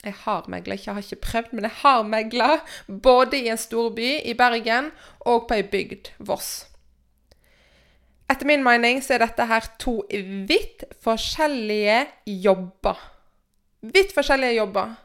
jeg 0.07 0.17
har 0.23 0.47
megla, 0.51 0.75
ikke 0.77 0.89
jeg 0.89 0.97
har 0.97 1.05
ikke 1.05 1.25
prøvd, 1.27 1.53
men 1.53 1.67
jeg 1.67 1.75
har 1.81 2.07
megla. 2.07 2.49
Både 2.87 3.39
i 3.39 3.51
en 3.51 3.59
storby, 3.59 4.09
i 4.23 4.33
Bergen, 4.37 4.91
og 5.19 5.47
på 5.47 5.57
ei 5.57 5.65
bygd, 5.67 6.11
Voss. 6.19 6.65
Etter 8.27 8.47
min 8.49 8.63
mening 8.63 8.99
så 9.03 9.15
er 9.15 9.23
dette 9.23 9.47
her 9.47 9.67
to 9.79 10.01
vidt 10.47 10.83
forskjellige 11.03 11.99
jobber. 12.43 12.99
Vidt 13.81 14.11
forskjellige 14.15 14.57
jobber. 14.57 14.95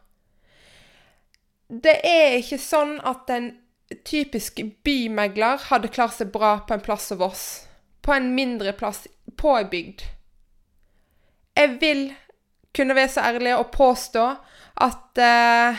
Det 1.72 1.94
er 2.04 2.38
ikke 2.40 2.58
sånn 2.60 2.96
at 3.06 3.30
en 3.32 3.52
typisk 4.08 4.58
bymegler 4.84 5.60
hadde 5.68 5.92
klart 5.92 6.16
seg 6.16 6.32
bra 6.34 6.56
på 6.66 6.74
en 6.74 6.82
plass 6.84 7.06
som 7.12 7.20
Voss. 7.22 7.44
På 8.02 8.16
en 8.16 8.32
mindre 8.34 8.74
plass, 8.74 9.06
på 9.38 9.54
ei 9.60 9.68
bygd. 9.70 10.02
Jeg 11.56 11.76
vil 11.80 12.02
kunne 12.74 12.96
være 12.96 13.12
så 13.12 13.28
ærlig 13.28 13.54
og 13.56 13.70
påstå 13.70 14.26
at 14.80 15.20
uh, 15.20 15.76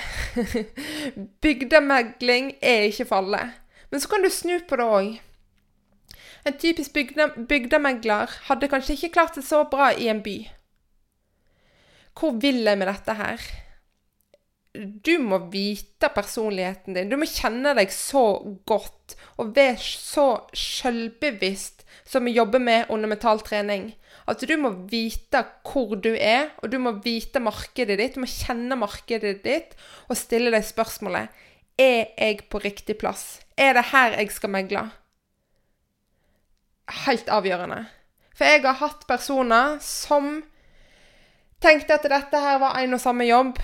bygdemegling 1.44 2.54
er 2.62 2.90
ikke 2.90 3.06
for 3.10 3.16
alle. 3.24 3.54
Men 3.92 4.00
så 4.00 4.10
kan 4.10 4.24
du 4.24 4.30
snu 4.30 4.58
på 4.70 4.80
det 4.80 4.86
òg. 4.86 5.14
En 6.46 6.58
typisk 6.60 6.94
bygde, 6.94 7.30
bygdemegler 7.50 8.32
hadde 8.50 8.68
kanskje 8.68 8.98
ikke 8.98 9.14
klart 9.16 9.36
det 9.36 9.46
så 9.48 9.64
bra 9.72 9.92
i 9.96 10.10
en 10.12 10.24
by. 10.24 10.38
Hvor 12.20 12.36
vil 12.42 12.64
jeg 12.68 12.78
med 12.78 12.88
dette 12.88 13.14
her? 13.18 13.46
Du 15.06 15.18
må 15.22 15.38
vite 15.54 16.10
personligheten 16.16 16.98
din. 16.98 17.10
Du 17.10 17.18
må 17.18 17.30
kjenne 17.30 17.76
deg 17.78 17.94
så 17.94 18.42
godt 18.66 19.16
og 19.38 19.56
være 19.56 19.78
så 19.82 20.28
sjølbevisst 20.58 21.86
som 22.10 22.26
vi 22.26 22.36
jobber 22.36 22.60
med 22.60 22.90
under 22.90 23.10
mental 23.10 23.40
trening. 23.46 23.94
At 24.30 24.44
du 24.48 24.54
må 24.60 24.72
vite 24.90 25.44
hvor 25.68 25.98
du 26.00 26.12
er, 26.14 26.54
og 26.64 26.72
du 26.72 26.78
må 26.80 26.96
vite 27.04 27.42
markedet 27.44 27.98
ditt. 28.00 28.16
Du 28.16 28.24
må 28.24 28.30
kjenne 28.30 28.78
markedet 28.80 29.42
ditt 29.44 29.76
og 30.08 30.20
stille 30.20 30.54
deg 30.54 30.64
spørsmålet 30.68 31.44
Er 31.80 32.14
jeg 32.16 32.46
på 32.50 32.62
riktig 32.64 32.98
plass? 33.02 33.42
Er 33.58 33.76
det 33.76 33.90
her 33.92 34.18
jeg 34.20 34.32
skal 34.32 34.54
megle? 34.54 34.88
Helt 37.06 37.30
avgjørende. 37.32 37.84
For 38.34 38.50
jeg 38.50 38.64
har 38.66 38.80
hatt 38.80 39.06
personer 39.08 39.78
som 39.84 40.42
tenkte 41.64 41.96
at 41.96 42.08
dette 42.10 42.42
her 42.44 42.60
var 42.62 42.80
en 42.80 42.98
og 42.98 43.02
samme 43.02 43.28
jobb, 43.28 43.60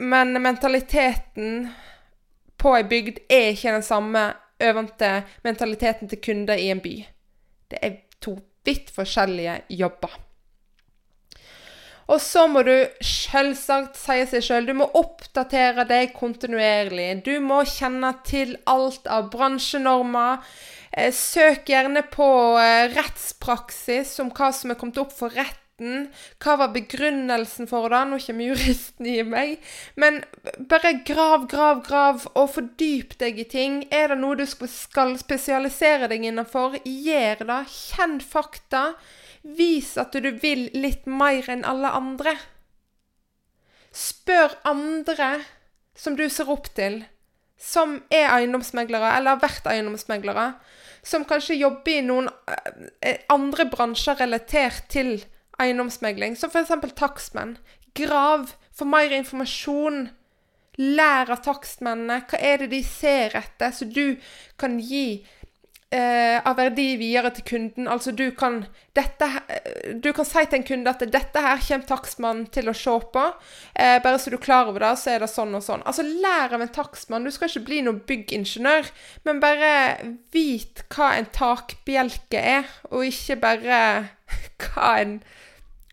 men 0.00 0.36
mentaliteten 0.42 1.70
på 2.60 2.74
ei 2.76 2.84
bygd 2.88 3.22
er 3.32 3.52
ikke 3.54 3.72
den 3.78 3.86
samme 3.86 4.24
øvende 4.60 5.22
mentaliteten 5.44 6.08
til 6.08 6.20
kunder 6.24 6.60
i 6.60 6.70
en 6.72 6.80
by. 6.80 6.94
Det 7.70 7.78
er 7.82 7.96
to 8.20 8.36
vidt 8.70 8.94
forskjellige 8.94 9.60
jobber. 9.82 10.18
Og 12.10 12.18
så 12.18 12.46
må 12.50 12.64
du 12.66 12.74
selvsagt 13.06 13.98
si 13.98 14.18
seg 14.26 14.42
sjøl 14.42 14.66
du 14.66 14.74
må 14.80 14.88
oppdatere 14.98 15.84
deg 15.86 16.14
kontinuerlig. 16.16 17.20
Du 17.26 17.36
må 17.44 17.60
kjenne 17.68 18.10
til 18.26 18.56
alt 18.70 19.06
av 19.06 19.28
bransjenormer. 19.30 20.42
Eh, 20.90 21.12
søk 21.14 21.70
gjerne 21.70 22.02
på 22.10 22.26
eh, 22.58 22.90
rettspraksis 22.96 24.16
om 24.24 24.32
hva 24.34 24.50
som 24.56 24.72
er 24.72 24.80
kommet 24.80 24.98
opp 24.98 25.14
for 25.14 25.30
rett 25.38 25.59
retten? 25.80 26.12
Hva 26.38 26.56
var 26.56 26.72
begrunnelsen 26.72 27.66
for 27.68 27.88
det? 27.88 28.04
Nå 28.08 28.18
kommer 28.18 28.44
juristen 28.44 29.06
i 29.06 29.22
meg. 29.22 29.60
Men 29.96 30.22
bare 30.68 31.02
grav, 31.04 31.48
grav, 31.48 31.82
grav, 31.86 32.26
og 32.34 32.50
fordyp 32.54 33.18
deg 33.18 33.38
i 33.38 33.44
ting. 33.44 33.86
Er 33.90 34.08
det 34.08 34.18
noe 34.20 34.36
du 34.36 34.46
skal 34.46 35.18
spesialisere 35.18 36.08
deg 36.08 36.24
innenfor? 36.24 36.78
Gjør 36.84 37.44
det. 37.46 37.64
Kjenn 37.68 38.20
fakta. 38.20 38.94
Vis 39.42 39.96
at 39.96 40.12
du 40.12 40.30
vil 40.40 40.70
litt 40.74 41.06
mer 41.06 41.48
enn 41.48 41.64
alle 41.64 41.90
andre. 41.90 42.36
Spør 43.92 44.54
andre 44.64 45.40
som 45.96 46.14
du 46.16 46.28
ser 46.30 46.48
opp 46.48 46.68
til, 46.76 47.02
som 47.60 47.98
er 48.08 48.30
eiendomsmeglere, 48.30 49.16
eller 49.16 49.34
har 49.34 49.42
vært 49.42 49.66
eiendomsmeglere, 49.68 50.54
som 51.02 51.26
kanskje 51.28 51.58
jobber 51.58 51.92
i 51.92 52.04
noen 52.04 52.28
eh, 53.02 53.18
andre 53.32 53.66
bransjer 53.68 54.20
relatert 54.20 54.86
til 54.92 55.18
eiendomsmegling, 55.60 56.36
som 56.36 56.52
f.eks. 56.52 56.72
takstmenn. 56.98 57.56
Grav, 57.98 58.54
få 58.76 58.88
mer 58.88 59.12
informasjon. 59.16 60.08
Lær 60.80 61.32
av 61.34 61.42
takstmennene. 61.44 62.22
Hva 62.30 62.40
er 62.40 62.62
det 62.62 62.70
de 62.72 62.80
ser 62.86 63.36
etter, 63.36 63.74
så 63.74 63.88
du 63.88 64.16
kan 64.60 64.78
gi 64.80 65.20
eh, 65.90 66.38
av 66.46 66.56
verdi 66.58 66.94
videre 67.00 67.32
til 67.34 67.46
kunden. 67.50 67.88
Altså 67.90 68.12
du 68.16 68.30
kan, 68.36 68.62
dette, 68.96 69.28
du 70.02 70.10
kan 70.16 70.28
si 70.28 70.44
til 70.46 70.60
en 70.60 70.66
kunde 70.66 70.92
at 70.92 71.02
'dette 71.02 71.42
her 71.44 71.58
kommer 71.66 71.88
takstmannen 71.88 72.46
til 72.54 72.70
å 72.70 72.76
se 72.76 72.96
på'. 73.14 73.26
Eh, 73.74 73.98
bare 74.02 74.18
så 74.18 74.30
du 74.30 74.36
er 74.36 74.46
klar 74.46 74.68
over 74.68 74.80
det, 74.80 74.94
så 74.98 75.14
er 75.14 75.20
det 75.20 75.30
sånn 75.30 75.54
og 75.54 75.62
sånn. 75.66 75.84
Altså 75.84 76.06
lær 76.06 76.54
av 76.54 76.62
en 76.62 76.74
takstmann. 76.74 77.24
Du 77.24 77.30
skal 77.30 77.48
ikke 77.48 77.66
bli 77.66 77.82
noen 77.82 78.00
byggingeniør, 78.06 78.90
men 79.24 79.40
bare 79.40 80.16
vit 80.32 80.84
hva 80.88 81.16
en 81.18 81.26
takbjelke 81.26 82.38
er, 82.38 82.64
og 82.90 83.04
ikke 83.04 83.36
bare 83.36 83.80
hva 84.62 84.96
en 85.00 85.20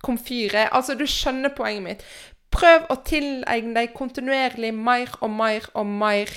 komfyr 0.05 0.55
er. 0.55 0.73
Altså, 0.75 0.95
du 0.97 1.05
skjønner 1.09 1.53
poenget 1.57 1.85
mitt. 1.85 2.03
Prøv 2.53 2.87
å 2.93 2.99
tilegne 3.05 3.75
deg 3.75 3.95
kontinuerlig 3.97 4.73
mer 4.75 5.11
og 5.21 5.31
mer 5.35 5.67
og 5.75 5.87
mer 5.89 6.31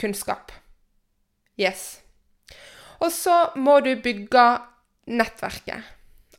kunnskap. 0.00 0.52
Yes. 1.60 2.00
Og 3.02 3.12
så 3.14 3.36
må 3.56 3.78
du 3.84 3.94
bygge 4.02 4.46
nettverket. 5.06 5.92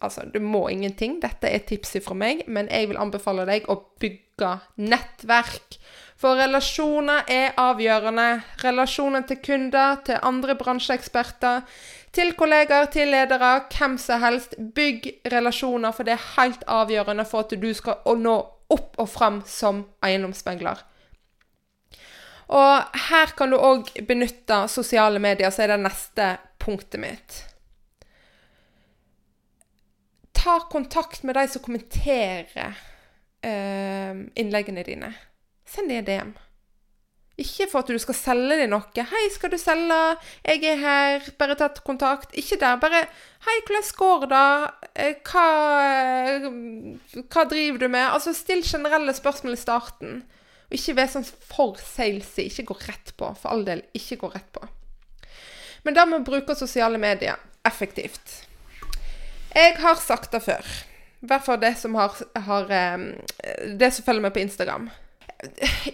Altså, 0.03 0.25
du 0.34 0.41
må 0.43 0.67
ingenting. 0.69 1.19
Dette 1.24 1.50
er 1.50 1.63
tipset 1.67 2.03
fra 2.03 2.17
meg, 2.17 2.43
men 2.51 2.67
jeg 2.72 2.89
vil 2.91 3.00
anbefale 3.00 3.45
deg 3.48 3.69
å 3.72 3.77
bygge 4.01 4.51
nettverk. 4.84 5.77
For 6.19 6.39
relasjoner 6.39 7.27
er 7.31 7.55
avgjørende. 7.60 8.27
Relasjoner 8.63 9.25
til 9.27 9.41
kunder, 9.43 10.01
til 10.07 10.22
andre 10.24 10.55
bransjeeksperter, 10.60 11.63
til 12.15 12.34
kollegaer, 12.39 12.88
til 12.91 13.12
ledere, 13.12 13.65
hvem 13.75 13.98
som 14.00 14.24
helst. 14.24 14.55
Bygg 14.75 15.10
relasjoner, 15.31 15.91
for 15.95 16.07
det 16.07 16.15
er 16.15 16.27
helt 16.36 16.63
avgjørende 16.67 17.25
for 17.27 17.45
at 17.45 17.55
du 17.60 17.72
skal 17.75 18.19
nå 18.19 18.36
opp 18.72 18.95
og 19.01 19.10
fram 19.12 19.41
som 19.50 19.84
eiendomsmegler. 20.05 20.81
Og 22.55 23.01
her 23.10 23.34
kan 23.38 23.51
du 23.51 23.57
òg 23.57 23.89
benytte 24.07 24.65
sosiale 24.69 25.19
medier, 25.22 25.50
så 25.50 25.65
er 25.65 25.74
det 25.74 25.81
neste 25.81 26.29
punktet 26.62 27.01
mitt. 27.01 27.39
Ta 30.36 30.60
kontakt 30.69 31.24
med 31.25 31.38
de 31.39 31.48
som 31.50 31.63
kommenterer 31.65 32.77
eh, 33.41 34.13
innleggene 34.38 34.86
dine. 34.86 35.13
Send 35.65 35.89
dem 35.89 36.03
en 36.03 36.10
DM. 36.10 36.36
Ikke 37.35 37.67
for 37.67 37.83
at 37.83 37.89
du 37.91 37.99
skal 37.99 38.15
selge 38.15 38.57
dem 38.61 38.71
noe. 38.71 38.87
'Hei, 38.95 39.23
skal 39.33 39.51
du 39.51 39.57
selge? 39.59 40.17
Jeg 40.45 40.63
er 40.71 40.77
her. 40.79 41.25
Bare 41.37 41.57
tatt 41.59 41.83
kontakt.' 41.83 42.31
Ikke 42.33 42.55
der. 42.59 42.77
Bare 42.79 43.07
'Hei, 43.43 43.57
hvordan 43.67 43.91
går 43.97 44.25
det? 44.31 44.71
Eh, 44.95 45.15
hva, 45.27 45.47
eh, 45.83 47.19
hva 47.27 47.43
driver 47.43 47.77
du 47.77 47.87
med?' 47.87 48.13
Altså, 48.13 48.33
still 48.33 48.63
generelle 48.63 49.13
spørsmål 49.13 49.53
i 49.53 49.63
starten. 49.65 50.23
Og 50.71 50.79
ikke 50.79 50.95
vær 50.95 51.11
sånn 51.11 51.25
for 51.25 51.75
salesy. 51.75 52.47
Ikke 52.47 52.71
gå 52.71 52.79
rett 52.87 53.13
på. 53.17 53.35
For 53.35 53.49
all 53.49 53.65
del, 53.65 53.83
ikke 53.93 54.17
gå 54.17 54.33
rett 54.33 54.51
på. 54.51 54.67
Men 55.83 55.93
da 55.93 56.05
må 56.05 56.19
vi 56.19 56.31
bruke 56.31 56.55
sosiale 56.55 56.97
medier 56.97 57.35
effektivt. 57.65 58.45
Jeg 59.53 59.75
har 59.77 59.95
sagt 59.95 60.31
det 60.31 60.41
før. 60.43 60.65
I 61.21 61.27
hvert 61.27 61.45
fall 61.45 61.59
det 61.59 61.77
som, 61.77 61.95
har, 61.95 62.15
har, 62.35 62.67
det 63.77 63.93
som 63.93 64.05
følger 64.05 64.21
med 64.21 64.33
på 64.33 64.39
Instagram. 64.39 64.89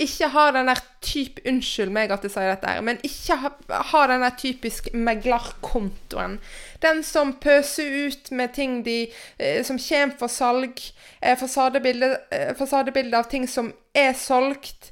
Ikke 0.06 0.30
ha 0.34 0.46
den 0.56 0.70
der 0.72 0.80
type 1.02 1.42
Unnskyld 1.48 1.92
meg 1.94 2.12
at 2.14 2.24
jeg 2.26 2.34
sier 2.34 2.52
dette, 2.52 2.70
her, 2.70 2.86
men 2.86 3.00
ikke 3.06 3.38
ha, 3.42 3.52
ha 3.92 4.02
den 4.12 4.26
der 4.26 4.38
typisk 4.40 4.92
meglerkontoen. 4.94 6.40
Den 6.84 7.04
som 7.08 7.36
pøser 7.42 8.08
ut 8.08 8.32
med 8.32 8.56
ting 8.58 8.82
de, 8.86 9.04
eh, 9.40 9.62
som 9.68 9.80
kommer 9.82 10.18
for 10.20 10.32
salg. 10.32 10.82
Eh, 11.22 11.38
fasadebilde, 11.38 12.16
eh, 12.32 12.52
fasadebilde 12.58 13.18
av 13.18 13.30
ting 13.30 13.48
som 13.50 13.74
er 13.96 14.14
solgt. 14.18 14.92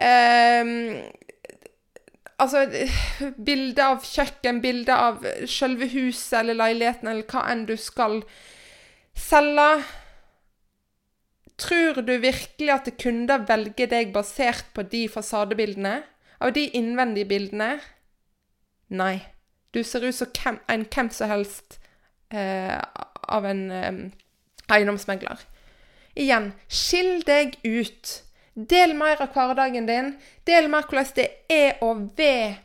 Eh, 0.00 0.64
Altså, 2.36 2.66
bilde 3.46 3.80
av 3.80 4.02
kjøkken, 4.04 4.58
bilde 4.60 4.92
av 4.92 5.22
selve 5.48 5.86
huset 5.88 6.42
eller 6.42 6.58
leiligheten 6.58 7.08
eller 7.08 7.24
hva 7.24 7.46
enn 7.48 7.62
du 7.64 7.78
skal 7.80 8.18
selge. 9.16 9.70
Tror 11.56 12.02
du 12.04 12.12
virkelig 12.20 12.72
at 12.72 12.90
kunder 13.00 13.46
velger 13.48 13.88
deg 13.88 14.12
basert 14.12 14.68
på 14.76 14.84
de 14.84 15.06
fasadebildene? 15.08 16.02
Av 16.40 16.52
de 16.52 16.66
innvendige 16.76 17.28
bildene? 17.30 17.78
Nei. 18.92 19.24
Du 19.72 19.82
ser 19.84 20.04
ut 20.04 20.14
som 20.14 20.60
en 20.68 20.84
hvem 20.84 21.08
som 21.12 21.28
helst 21.32 21.78
eh, 22.32 22.76
av 23.28 23.48
en 23.48 23.64
eh, 23.72 23.98
eiendomsmegler. 24.72 25.40
Igjen, 26.16 26.52
skill 26.68 27.20
deg 27.26 27.58
ut. 27.64 28.12
Del 28.56 28.94
mer 28.96 29.20
av 29.20 29.34
hverdagen 29.34 29.88
din. 29.88 30.14
Del 30.48 30.70
mer 30.72 30.86
hvordan 30.88 31.12
det 31.16 31.26
er 31.52 31.82
å 31.84 31.92
være 31.96 32.56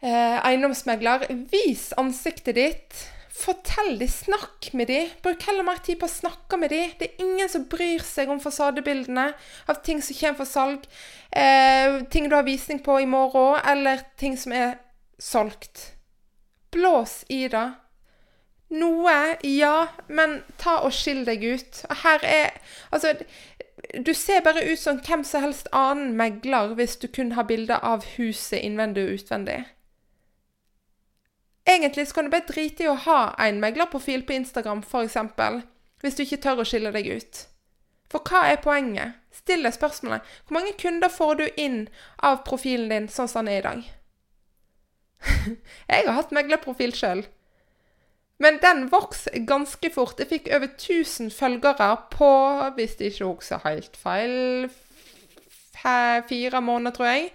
eh, 0.00 0.36
eiendomsmegler. 0.40 1.28
Vis 1.52 1.90
ansiktet 2.00 2.56
ditt. 2.56 3.06
Fortell 3.40 3.98
dem, 3.98 4.08
snakk 4.08 4.68
med 4.76 4.90
dem. 4.90 5.08
Bruk 5.24 5.44
heller 5.48 5.64
mer 5.64 5.80
tid 5.84 5.96
på 6.00 6.08
å 6.08 6.12
snakke 6.12 6.58
med 6.60 6.72
dem. 6.74 6.90
Det 6.98 7.08
er 7.08 7.22
ingen 7.24 7.48
som 7.48 7.64
bryr 7.72 8.02
seg 8.04 8.28
om 8.32 8.40
fasadebildene 8.42 9.30
av 9.70 9.80
ting 9.86 10.02
som 10.04 10.18
kommer 10.18 10.42
for 10.42 10.50
salg. 10.50 10.88
Eh, 11.32 12.02
ting 12.12 12.28
du 12.28 12.36
har 12.36 12.44
visning 12.44 12.82
på 12.84 12.98
i 13.00 13.08
morgen, 13.08 13.60
eller 13.64 14.04
ting 14.20 14.36
som 14.36 14.52
er 14.52 14.76
solgt. 15.18 15.94
Blås 16.74 17.22
i 17.28 17.46
det. 17.48 17.70
Noe, 18.70 19.16
ja, 19.42 19.88
men 20.06 20.42
ta 20.60 20.76
og 20.84 20.92
skill 20.94 21.24
deg 21.26 21.42
ut. 21.42 21.82
Her 22.04 22.22
er 22.22 22.52
Altså, 22.92 23.16
du 24.06 24.12
ser 24.14 24.44
bare 24.44 24.62
ut 24.68 24.78
som 24.78 25.00
hvem 25.00 25.24
som 25.24 25.42
helst 25.42 25.68
annen 25.72 26.14
megler 26.18 26.74
hvis 26.78 26.96
du 27.00 27.08
kun 27.08 27.32
har 27.32 27.48
bilder 27.48 27.80
av 27.82 28.04
huset 28.16 28.60
innvendig 28.60 29.06
og 29.06 29.18
utvendig. 29.18 29.60
Egentlig 31.70 32.08
så 32.08 32.16
kan 32.16 32.26
du 32.26 32.32
bare 32.32 32.48
drite 32.48 32.84
i 32.84 32.90
å 32.90 32.98
ha 33.06 33.20
en 33.38 33.60
meglerprofil 33.62 34.24
på 34.26 34.34
Instagram, 34.40 34.82
f.eks., 34.82 35.16
hvis 36.00 36.16
du 36.16 36.22
ikke 36.24 36.40
tør 36.42 36.62
å 36.62 36.66
skille 36.66 36.90
deg 36.94 37.10
ut. 37.12 37.44
For 38.10 38.26
hva 38.26 38.46
er 38.50 38.62
poenget? 38.64 39.18
Still 39.30 39.62
deg 39.62 39.76
spørsmålet 39.76 40.26
hvor 40.46 40.56
mange 40.56 40.72
kunder 40.80 41.12
får 41.12 41.36
du 41.38 41.44
inn 41.60 41.84
av 42.26 42.40
profilen 42.46 42.90
din 42.90 43.06
sånn 43.12 43.28
som 43.30 43.46
den 43.46 43.52
er 43.54 43.60
i 43.60 43.66
dag? 43.68 43.84
jeg 45.92 46.06
har 46.08 46.16
hatt 46.16 46.34
meglerprofil 46.34 46.96
sjøl. 46.96 47.22
Men 48.40 48.56
den 48.62 48.86
vokste 48.90 49.42
ganske 49.46 49.90
fort. 49.92 50.18
Jeg 50.18 50.30
fikk 50.30 50.48
over 50.56 50.70
1000 50.72 51.28
følgere 51.36 51.90
på, 52.10 52.30
hvis 52.78 52.96
det 52.96 53.12
ikke 53.12 53.28
husker 53.34 53.60
helt 53.66 53.98
feil, 54.00 54.70
fire 55.76 56.62
måneder, 56.64 56.96
tror 56.96 57.10
jeg. 57.12 57.28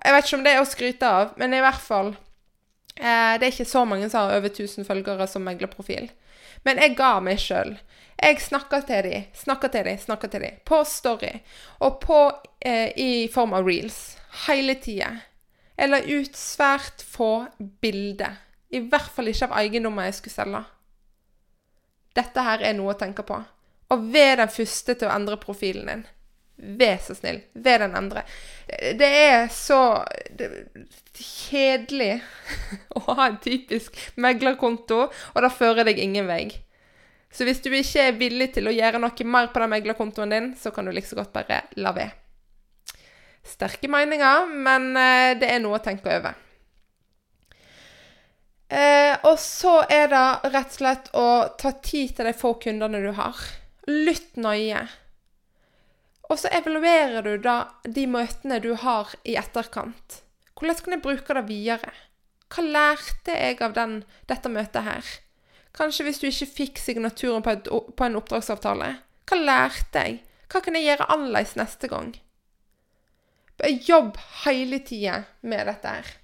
Jeg 0.00 0.16
vet 0.16 0.26
ikke 0.26 0.38
om 0.38 0.46
det 0.46 0.54
er 0.56 0.62
å 0.62 0.68
skryte 0.68 1.12
av, 1.20 1.34
men 1.36 1.54
i 1.54 1.60
hvert 1.60 1.84
fall 1.84 2.14
Det 3.00 3.46
er 3.46 3.52
ikke 3.52 3.64
så 3.64 3.86
mange 3.88 4.10
som 4.10 4.26
har 4.26 4.36
over 4.36 4.50
1000 4.50 4.84
følgere 4.84 5.26
som 5.30 5.46
meglerprofil. 5.46 6.10
Men 6.68 6.80
jeg 6.82 6.96
ga 6.98 7.14
meg 7.24 7.40
sjøl. 7.40 7.78
Jeg 8.20 8.42
snakka 8.44 8.82
til 8.84 9.06
dem, 9.06 9.24
snakka 9.32 9.70
til 9.72 9.86
dem, 9.88 9.96
snakka 10.02 10.28
til 10.28 10.44
dem. 10.44 10.58
På 10.68 10.82
Story. 10.84 11.32
Og 11.80 12.00
på, 12.02 12.18
eh, 12.60 12.92
i 12.96 13.28
form 13.32 13.56
av 13.56 13.64
reels. 13.64 14.18
Hele 14.46 14.74
tida. 14.74 15.14
Jeg 15.78 15.88
la 15.88 16.02
ut 16.04 16.36
svært 16.36 17.00
få 17.00 17.48
bilder 17.80 18.36
i 18.70 18.80
hvert 18.86 19.10
fall 19.10 19.30
ikke 19.30 19.48
av 19.48 19.56
eiendommer 19.58 20.06
jeg 20.06 20.20
skulle 20.20 20.36
selge. 20.36 20.62
Dette 22.14 22.44
her 22.46 22.62
er 22.66 22.76
noe 22.78 22.94
å 22.94 22.98
tenke 22.98 23.24
på. 23.26 23.38
Og 23.90 24.06
vær 24.14 24.38
den 24.38 24.52
første 24.52 24.94
til 24.94 25.08
å 25.08 25.14
endre 25.14 25.38
profilen 25.42 25.90
din. 25.90 26.04
Vær 26.60 26.98
så 27.00 27.16
snill. 27.16 27.40
Vær 27.56 27.80
den 27.84 27.96
endre. 27.96 28.24
Det 28.68 29.08
er 29.08 29.46
så 29.52 30.04
det, 30.36 30.50
kjedelig 31.16 32.20
å 32.96 33.04
ha 33.08 33.28
en 33.28 33.38
typisk 33.42 33.96
meglerkonto, 34.20 35.06
og 35.08 35.44
det 35.44 35.54
fører 35.56 35.88
deg 35.88 36.02
ingen 36.02 36.28
vei. 36.28 36.44
Så 37.30 37.46
hvis 37.46 37.62
du 37.62 37.70
ikke 37.70 38.08
er 38.08 38.18
villig 38.18 38.50
til 38.56 38.68
å 38.68 38.74
gjøre 38.74 39.00
noe 39.00 39.26
mer 39.26 39.50
på 39.52 39.62
den 39.62 39.72
meglerkontoen 39.72 40.34
din, 40.34 40.52
så 40.58 40.72
kan 40.74 40.88
du 40.88 40.92
like 40.92 41.08
så 41.08 41.20
godt 41.20 41.32
bare 41.34 41.62
la 41.78 41.94
være. 41.96 42.16
Sterke 43.46 43.88
meninger, 43.88 44.50
men 44.50 44.90
eh, 45.00 45.32
det 45.40 45.48
er 45.48 45.62
noe 45.62 45.78
å 45.78 45.84
tenke 45.84 46.10
over. 46.12 46.34
Eh, 48.70 49.14
og 49.26 49.38
så 49.42 49.80
er 49.90 50.10
det 50.12 50.26
rett 50.52 50.74
og 50.74 50.76
slett 50.76 51.08
å 51.18 51.28
ta 51.58 51.72
tid 51.82 52.12
til 52.16 52.28
de 52.28 52.34
få 52.36 52.52
kundene 52.62 53.00
du 53.02 53.10
har. 53.16 53.38
Lytt 53.88 54.36
nøye. 54.38 54.84
Og 56.30 56.38
så 56.38 56.50
evaluerer 56.54 57.26
du 57.26 57.32
da 57.42 57.56
de 57.82 58.06
møtene 58.06 58.60
du 58.62 58.72
har 58.78 59.10
i 59.26 59.34
etterkant. 59.40 60.20
Hvordan 60.54 60.78
kan 60.84 60.94
jeg 60.94 61.02
bruke 61.02 61.34
det 61.34 61.48
videre? 61.48 61.92
Hva 62.50 62.62
lærte 62.66 63.34
jeg 63.34 63.58
av 63.62 63.74
den, 63.74 64.00
dette 64.30 64.50
møtet 64.52 64.86
her? 64.86 65.10
Kanskje 65.74 66.06
hvis 66.06 66.20
du 66.22 66.26
ikke 66.28 66.50
fikk 66.50 66.80
signaturen 66.82 67.42
på, 67.46 67.54
et, 67.54 67.70
på 67.70 68.06
en 68.06 68.18
oppdragsavtale. 68.18 68.92
Hva 69.30 69.38
lærte 69.38 70.04
jeg? 70.06 70.20
Hva 70.50 70.62
kan 70.62 70.78
jeg 70.78 70.88
gjøre 70.88 71.10
annerledes 71.14 71.56
neste 71.58 71.90
gang? 71.90 72.14
Jobb 73.86 74.16
hele 74.44 74.80
tida 74.86 75.22
med 75.46 75.66
dette 75.68 75.94
her. 75.98 76.14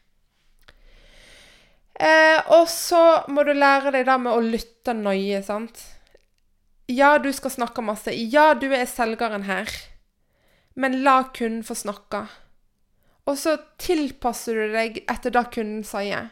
Eh, 1.96 2.40
og 2.52 2.66
så 2.68 3.02
må 3.32 3.44
du 3.46 3.54
lære 3.56 3.92
deg 3.94 4.06
det 4.08 4.16
med 4.20 4.34
å 4.34 4.42
lytte 4.44 4.94
nøye, 4.96 5.42
sant. 5.46 5.82
Ja, 6.92 7.16
du 7.18 7.30
skal 7.34 7.54
snakke 7.54 7.82
masse. 7.82 8.12
Ja, 8.14 8.52
du 8.54 8.68
er 8.70 8.86
selgeren 8.90 9.46
her. 9.48 9.70
Men 10.76 11.00
la 11.02 11.22
kunden 11.34 11.64
få 11.64 11.74
snakke. 11.74 12.26
Og 13.26 13.38
så 13.40 13.56
tilpasser 13.82 14.58
du 14.58 14.74
deg 14.74 15.00
etter 15.10 15.32
det 15.34 15.46
kunden 15.54 15.82
sier. 15.86 16.28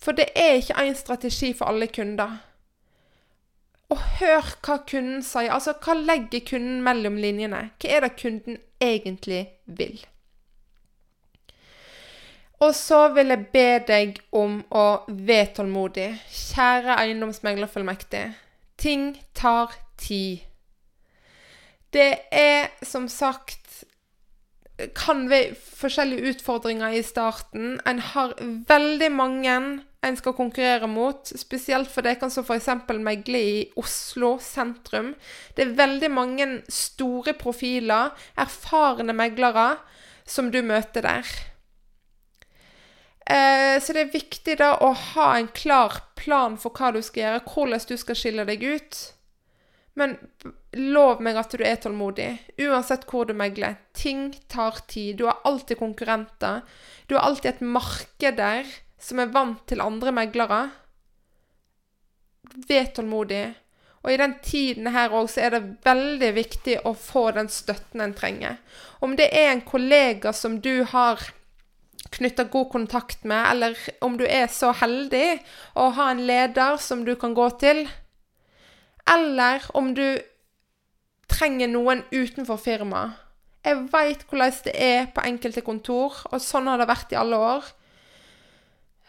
For 0.00 0.16
det 0.16 0.30
er 0.38 0.60
ikke 0.60 0.78
én 0.80 0.96
strategi 0.96 1.50
for 1.56 1.68
alle 1.68 1.90
kunder. 1.92 2.38
Og 3.90 3.98
hør 4.20 4.46
hva 4.62 4.78
kunden 4.88 5.24
sier. 5.26 5.50
Altså, 5.52 5.74
hva 5.82 5.96
legger 5.98 6.46
kunden 6.46 6.80
mellom 6.86 7.18
linjene? 7.20 7.66
Hva 7.82 7.92
er 7.96 8.06
det 8.06 8.16
kunden 8.20 8.60
egentlig 8.80 9.42
vil? 9.66 9.98
Og 12.60 12.74
så 12.76 13.06
vil 13.16 13.32
jeg 13.32 13.46
be 13.52 13.68
deg 13.88 14.18
om 14.36 14.58
å 14.76 14.84
være 15.08 15.54
tålmodig. 15.56 16.10
Kjære 16.28 16.98
eiendomsmeglerfullmektig. 17.02 18.26
Ting 18.80 19.14
tar 19.36 19.72
tid. 20.00 20.44
Det 21.90 22.10
er 22.30 22.70
som 22.86 23.08
sagt 23.08 23.84
kan 24.96 25.26
være 25.28 25.54
forskjellige 25.54 26.34
utfordringer 26.34 26.96
i 26.96 27.02
starten. 27.04 27.80
En 27.86 27.98
har 28.12 28.34
veldig 28.68 29.10
mange 29.12 29.56
en 30.00 30.16
skal 30.16 30.32
konkurrere 30.32 30.88
mot, 30.88 31.28
spesielt 31.36 31.90
for 31.92 32.06
dere 32.06 32.30
som 32.32 32.46
f.eks. 32.46 32.70
megler 32.88 33.40
i 33.40 33.58
Oslo 33.76 34.38
sentrum. 34.40 35.12
Det 35.56 35.66
er 35.66 35.76
veldig 35.76 36.10
mange 36.10 36.48
store 36.72 37.34
profiler, 37.36 38.14
erfarne 38.40 39.12
meglere, 39.12 39.74
som 40.24 40.48
du 40.50 40.62
møter 40.64 41.04
der. 41.04 41.34
Eh, 43.30 43.76
så 43.82 43.92
det 43.92 44.06
er 44.06 44.14
viktig 44.14 44.56
da 44.58 44.72
å 44.80 44.94
ha 44.94 45.34
en 45.36 45.50
klar 45.52 46.00
plan 46.16 46.56
for 46.58 46.72
hva 46.72 46.94
du 46.96 47.02
skal 47.04 47.26
gjøre, 47.26 47.44
hvordan 47.52 47.86
du 47.90 47.96
skal 48.00 48.18
skille 48.18 48.48
deg 48.48 48.64
ut. 48.64 49.02
Men 50.00 50.16
lov 50.76 51.22
meg 51.24 51.38
at 51.40 51.54
du 51.54 51.64
er 51.66 51.80
tålmodig, 51.82 52.28
uansett 52.62 53.06
hvor 53.10 53.26
du 53.26 53.34
megler. 53.34 53.78
Ting 53.96 54.30
tar 54.48 54.78
tid. 54.90 55.18
Du 55.18 55.26
har 55.26 55.40
alltid 55.44 55.80
konkurrenter. 55.80 56.62
Du 57.06 57.16
har 57.16 57.26
alltid 57.26 57.54
et 57.54 57.64
marked 57.64 58.38
der 58.38 58.68
som 59.00 59.18
er 59.18 59.32
vant 59.34 59.64
til 59.66 59.82
andre 59.82 60.12
meglere. 60.14 60.60
Vær 62.68 62.92
tålmodig. 62.94 63.48
Og 64.00 64.14
i 64.14 64.20
den 64.20 64.38
tiden 64.44 64.88
her 64.94 65.12
òg 65.12 65.28
så 65.28 65.42
er 65.44 65.56
det 65.56 65.74
veldig 65.84 66.30
viktig 66.38 66.78
å 66.88 66.94
få 66.96 67.30
den 67.36 67.50
støtten 67.52 68.00
en 68.00 68.16
trenger. 68.16 68.56
Om 69.04 69.16
det 69.18 69.28
er 69.36 69.50
en 69.50 69.66
kollega 69.66 70.32
som 70.32 70.56
du 70.64 70.86
har 70.88 71.20
knytta 72.10 72.46
god 72.50 72.70
kontakt 72.72 73.26
med, 73.28 73.44
eller 73.50 73.76
om 74.00 74.16
du 74.16 74.24
er 74.24 74.48
så 74.50 74.72
heldig 74.72 75.42
å 75.78 75.90
ha 75.98 76.08
en 76.10 76.24
leder 76.26 76.80
som 76.80 77.04
du 77.04 77.12
kan 77.20 77.36
gå 77.36 77.50
til, 77.60 77.84
eller 79.10 79.66
om 79.76 79.92
du 79.94 80.06
trenger 81.40 81.70
noen 81.72 82.04
utenfor 82.12 82.60
firmaet. 82.60 83.16
Jeg 83.64 83.76
veit 83.92 84.22
hvordan 84.28 84.56
det 84.64 84.72
er 84.76 85.08
på 85.12 85.24
enkelte 85.24 85.62
kontor, 85.64 86.16
og 86.32 86.40
sånn 86.40 86.68
har 86.68 86.80
det 86.80 86.88
vært 86.88 87.12
i 87.12 87.18
alle 87.20 87.40
år. 87.40 87.66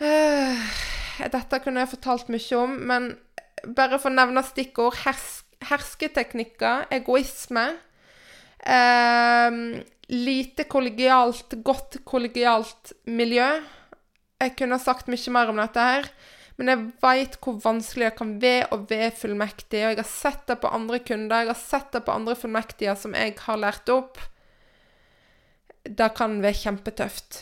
Eh, 0.03 0.63
Dette 1.31 1.59
kunne 1.61 1.83
jeg 1.83 1.91
fortalt 1.91 2.31
mye 2.33 2.57
om, 2.57 2.73
men 2.89 3.11
bare 3.77 3.99
for 4.01 4.09
å 4.11 4.15
nevne 4.15 4.43
stikkord 4.43 4.97
hers 5.03 5.43
hersketeknikker, 5.61 6.87
egoisme 6.89 7.67
eh, 8.65 9.57
Lite 10.11 10.65
kollegialt, 10.67 11.53
godt 11.63 11.99
kollegialt 12.03 12.91
miljø. 13.07 13.47
Jeg 14.41 14.55
kunne 14.59 14.79
sagt 14.81 15.07
mye 15.07 15.31
mer 15.31 15.51
om 15.53 15.61
dette 15.61 15.85
her. 15.85 16.09
Men 16.61 16.69
jeg 16.69 16.81
veit 17.01 17.35
hvor 17.41 17.55
vanskelig 17.63 18.05
det 18.05 18.17
kan 18.19 18.35
være 18.37 18.67
å 18.69 18.77
være 18.85 19.07
fullmektig. 19.17 19.79
Og 19.81 19.95
jeg 19.95 19.97
har 19.97 20.09
sett 20.11 20.43
det 20.45 20.59
på 20.61 20.69
andre 20.69 20.99
kunder, 21.01 21.41
jeg 21.41 21.49
har 21.49 21.57
sett 21.57 21.89
det 21.95 22.03
på 22.05 22.13
andre 22.13 22.35
fullmektige 22.37 22.93
som 23.01 23.17
jeg 23.17 23.33
har 23.47 23.57
lært 23.57 23.89
opp. 23.89 24.21
Det 25.81 26.11
kan 26.13 26.37
være 26.43 26.59
kjempetøft. 26.59 27.41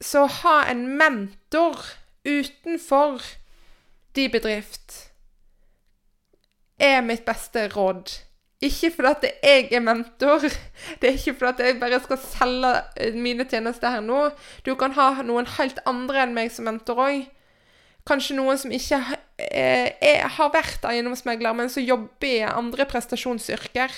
Så 0.00 0.24
å 0.24 0.32
ha 0.38 0.56
en 0.72 0.86
mentor 0.96 1.76
utenfor 2.24 3.20
de 4.16 4.28
bedrift 4.32 4.96
er 6.80 7.04
mitt 7.04 7.28
beste 7.28 7.68
råd. 7.76 8.16
Ikke 8.64 8.94
fordi 8.96 9.12
at 9.12 9.30
jeg 9.44 9.72
er 9.76 9.84
mentor. 9.84 10.48
Det 11.04 11.12
er 11.12 11.18
ikke 11.20 11.36
fordi 11.42 11.50
at 11.52 11.66
jeg 11.66 11.82
bare 11.84 12.00
skal 12.00 12.24
selge 12.24 13.12
mine 13.12 13.44
tjenester 13.44 13.98
her 13.98 14.00
nå. 14.00 14.30
Du 14.64 14.72
kan 14.80 14.96
ha 14.96 15.18
noen 15.20 15.56
helt 15.60 15.84
andre 15.84 16.24
enn 16.24 16.38
meg 16.40 16.56
som 16.56 16.72
mentor 16.72 17.04
òg. 17.10 17.26
Kanskje 18.08 18.38
noen 18.38 18.58
som 18.60 18.72
ikke 18.72 18.98
eh, 19.36 19.92
er, 20.00 20.22
har 20.38 20.52
vært 20.54 20.86
eiendomsmegler, 20.88 21.56
men 21.56 21.68
som 21.72 21.84
jobber 21.84 22.30
i 22.30 22.46
andre 22.48 22.86
prestasjonsyrker. 22.88 23.92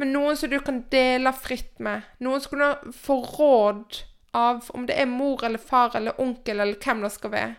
Men 0.00 0.12
noen 0.12 0.36
som 0.36 0.50
du 0.52 0.58
kan 0.64 0.82
dele 0.92 1.32
fritt 1.36 1.78
med. 1.82 2.04
Noen 2.20 2.42
som 2.44 2.58
kan 2.58 2.92
få 2.96 3.20
råd 3.38 4.02
av 4.36 4.68
om 4.76 4.86
det 4.88 4.96
er 5.00 5.08
mor 5.08 5.44
eller 5.44 5.60
far 5.60 5.96
eller 5.96 6.20
onkel 6.20 6.60
eller 6.60 6.80
hvem 6.80 7.04
det 7.04 7.12
skal 7.14 7.32
være. 7.34 7.54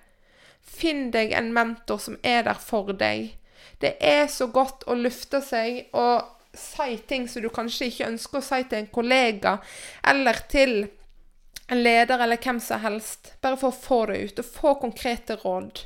Finn 0.64 1.10
deg 1.14 1.34
en 1.38 1.52
mentor 1.54 2.00
som 2.02 2.18
er 2.26 2.46
der 2.48 2.60
for 2.60 2.94
deg. 2.98 3.34
Det 3.82 3.96
er 4.02 4.26
så 4.32 4.48
godt 4.54 4.86
å 4.88 4.96
lufte 4.98 5.42
seg 5.44 5.90
og 5.98 6.24
si 6.58 6.98
ting 7.10 7.26
som 7.30 7.44
du 7.44 7.50
kanskje 7.54 7.90
ikke 7.90 8.10
ønsker 8.12 8.40
å 8.40 8.46
si 8.46 8.62
til 8.70 8.84
en 8.84 8.92
kollega 8.94 9.58
eller 10.10 10.40
til 10.52 10.76
en 11.74 11.84
leder 11.84 12.22
eller 12.22 12.38
hvem 12.38 12.60
som 12.62 12.82
helst, 12.84 13.34
bare 13.42 13.58
for 13.60 13.74
å 13.74 13.82
få 13.86 14.00
det 14.12 14.20
ut 14.22 14.44
og 14.44 14.54
få 14.60 14.76
konkrete 14.82 15.40
råd. 15.42 15.84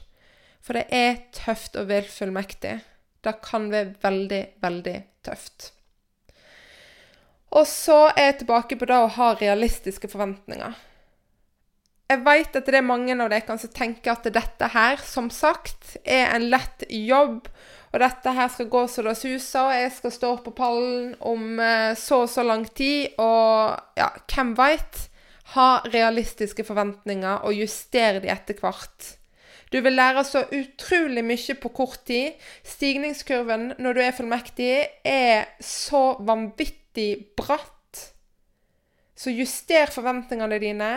For 0.63 0.76
det 0.76 0.88
er 0.91 1.21
tøft 1.36 1.80
å 1.80 1.86
være 1.88 2.12
fullmektig. 2.12 2.76
Det 3.23 3.34
kan 3.43 3.69
være 3.71 3.95
veldig, 4.04 4.43
veldig 4.63 4.97
tøft. 5.26 5.71
Og 7.56 7.63
så 7.69 8.10
er 8.12 8.32
jeg 8.32 8.41
tilbake 8.41 8.76
på 8.80 8.89
det 8.89 9.00
å 9.00 9.10
ha 9.15 9.32
realistiske 9.39 10.10
forventninger. 10.12 10.76
Jeg 12.08 12.23
vet 12.23 12.56
at 12.56 12.67
det 12.67 12.80
er 12.80 12.88
mange 12.88 13.15
av 13.15 13.32
dere 13.32 13.58
som 13.60 13.71
tenker 13.71 14.13
at 14.13 14.28
dette 14.32 14.69
her, 14.71 15.00
som 15.04 15.28
sagt, 15.32 15.97
er 16.04 16.30
en 16.36 16.45
lett 16.52 16.86
jobb, 16.88 17.50
og 17.91 18.00
dette 18.04 18.32
her 18.36 18.47
skal 18.52 18.69
gå 18.71 18.84
så 18.91 19.04
det 19.04 19.15
suser, 19.19 19.63
og 19.63 19.76
jeg 19.76 19.91
skal 19.95 20.13
stå 20.15 20.32
på 20.43 20.54
pallen 20.56 21.13
om 21.19 21.60
eh, 21.63 21.91
så 22.00 22.21
og 22.23 22.32
så 22.32 22.43
lang 22.47 22.63
tid, 22.76 23.15
og 23.19 24.00
ja, 24.00 24.12
hvem 24.32 24.54
veit? 24.60 25.08
Ha 25.53 25.69
realistiske 25.88 26.65
forventninger 26.67 27.45
og 27.47 27.55
justere 27.55 28.19
de 28.23 28.31
etter 28.31 28.57
hvert. 28.60 29.13
Du 29.71 29.81
vil 29.83 29.97
lære 29.99 30.23
så 30.23 30.45
utrolig 30.55 31.23
mye 31.27 31.55
på 31.60 31.71
kort 31.75 32.05
tid. 32.07 32.36
Stigningskurven 32.63 33.73
når 33.79 33.93
du 33.93 34.01
er 34.03 34.15
fullmektig, 34.15 34.71
er 35.03 35.47
så 35.60 36.15
vanvittig 36.19 37.33
bratt. 37.39 37.73
Så 39.17 39.33
juster 39.33 39.91
forventningene 39.91 40.60
dine. 40.62 40.91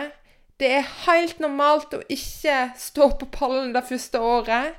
Det 0.59 0.69
er 0.77 0.91
helt 1.07 1.39
normalt 1.41 1.95
å 1.97 2.03
ikke 2.11 2.69
stå 2.77 3.09
på 3.19 3.27
pallen 3.33 3.73
det 3.73 3.83
første 3.87 4.19
året. 4.21 4.77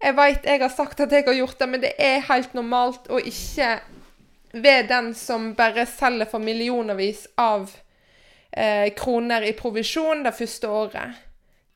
Jeg 0.00 0.16
veit 0.16 0.46
jeg 0.48 0.60
har 0.62 0.72
sagt 0.72 1.00
at 1.04 1.12
jeg 1.12 1.24
har 1.26 1.36
gjort 1.36 1.60
det, 1.60 1.68
men 1.68 1.82
det 1.84 1.92
er 2.00 2.24
helt 2.26 2.56
normalt 2.56 3.08
å 3.12 3.20
ikke 3.20 3.76
være 4.52 4.88
den 4.88 5.12
som 5.14 5.52
bare 5.54 5.86
selger 5.86 6.28
for 6.28 6.42
millionervis 6.42 7.26
av 7.38 7.70
eh, 8.52 8.88
kroner 8.96 9.46
i 9.46 9.52
provisjon 9.58 10.24
det 10.26 10.34
første 10.36 10.68
året. 10.68 11.20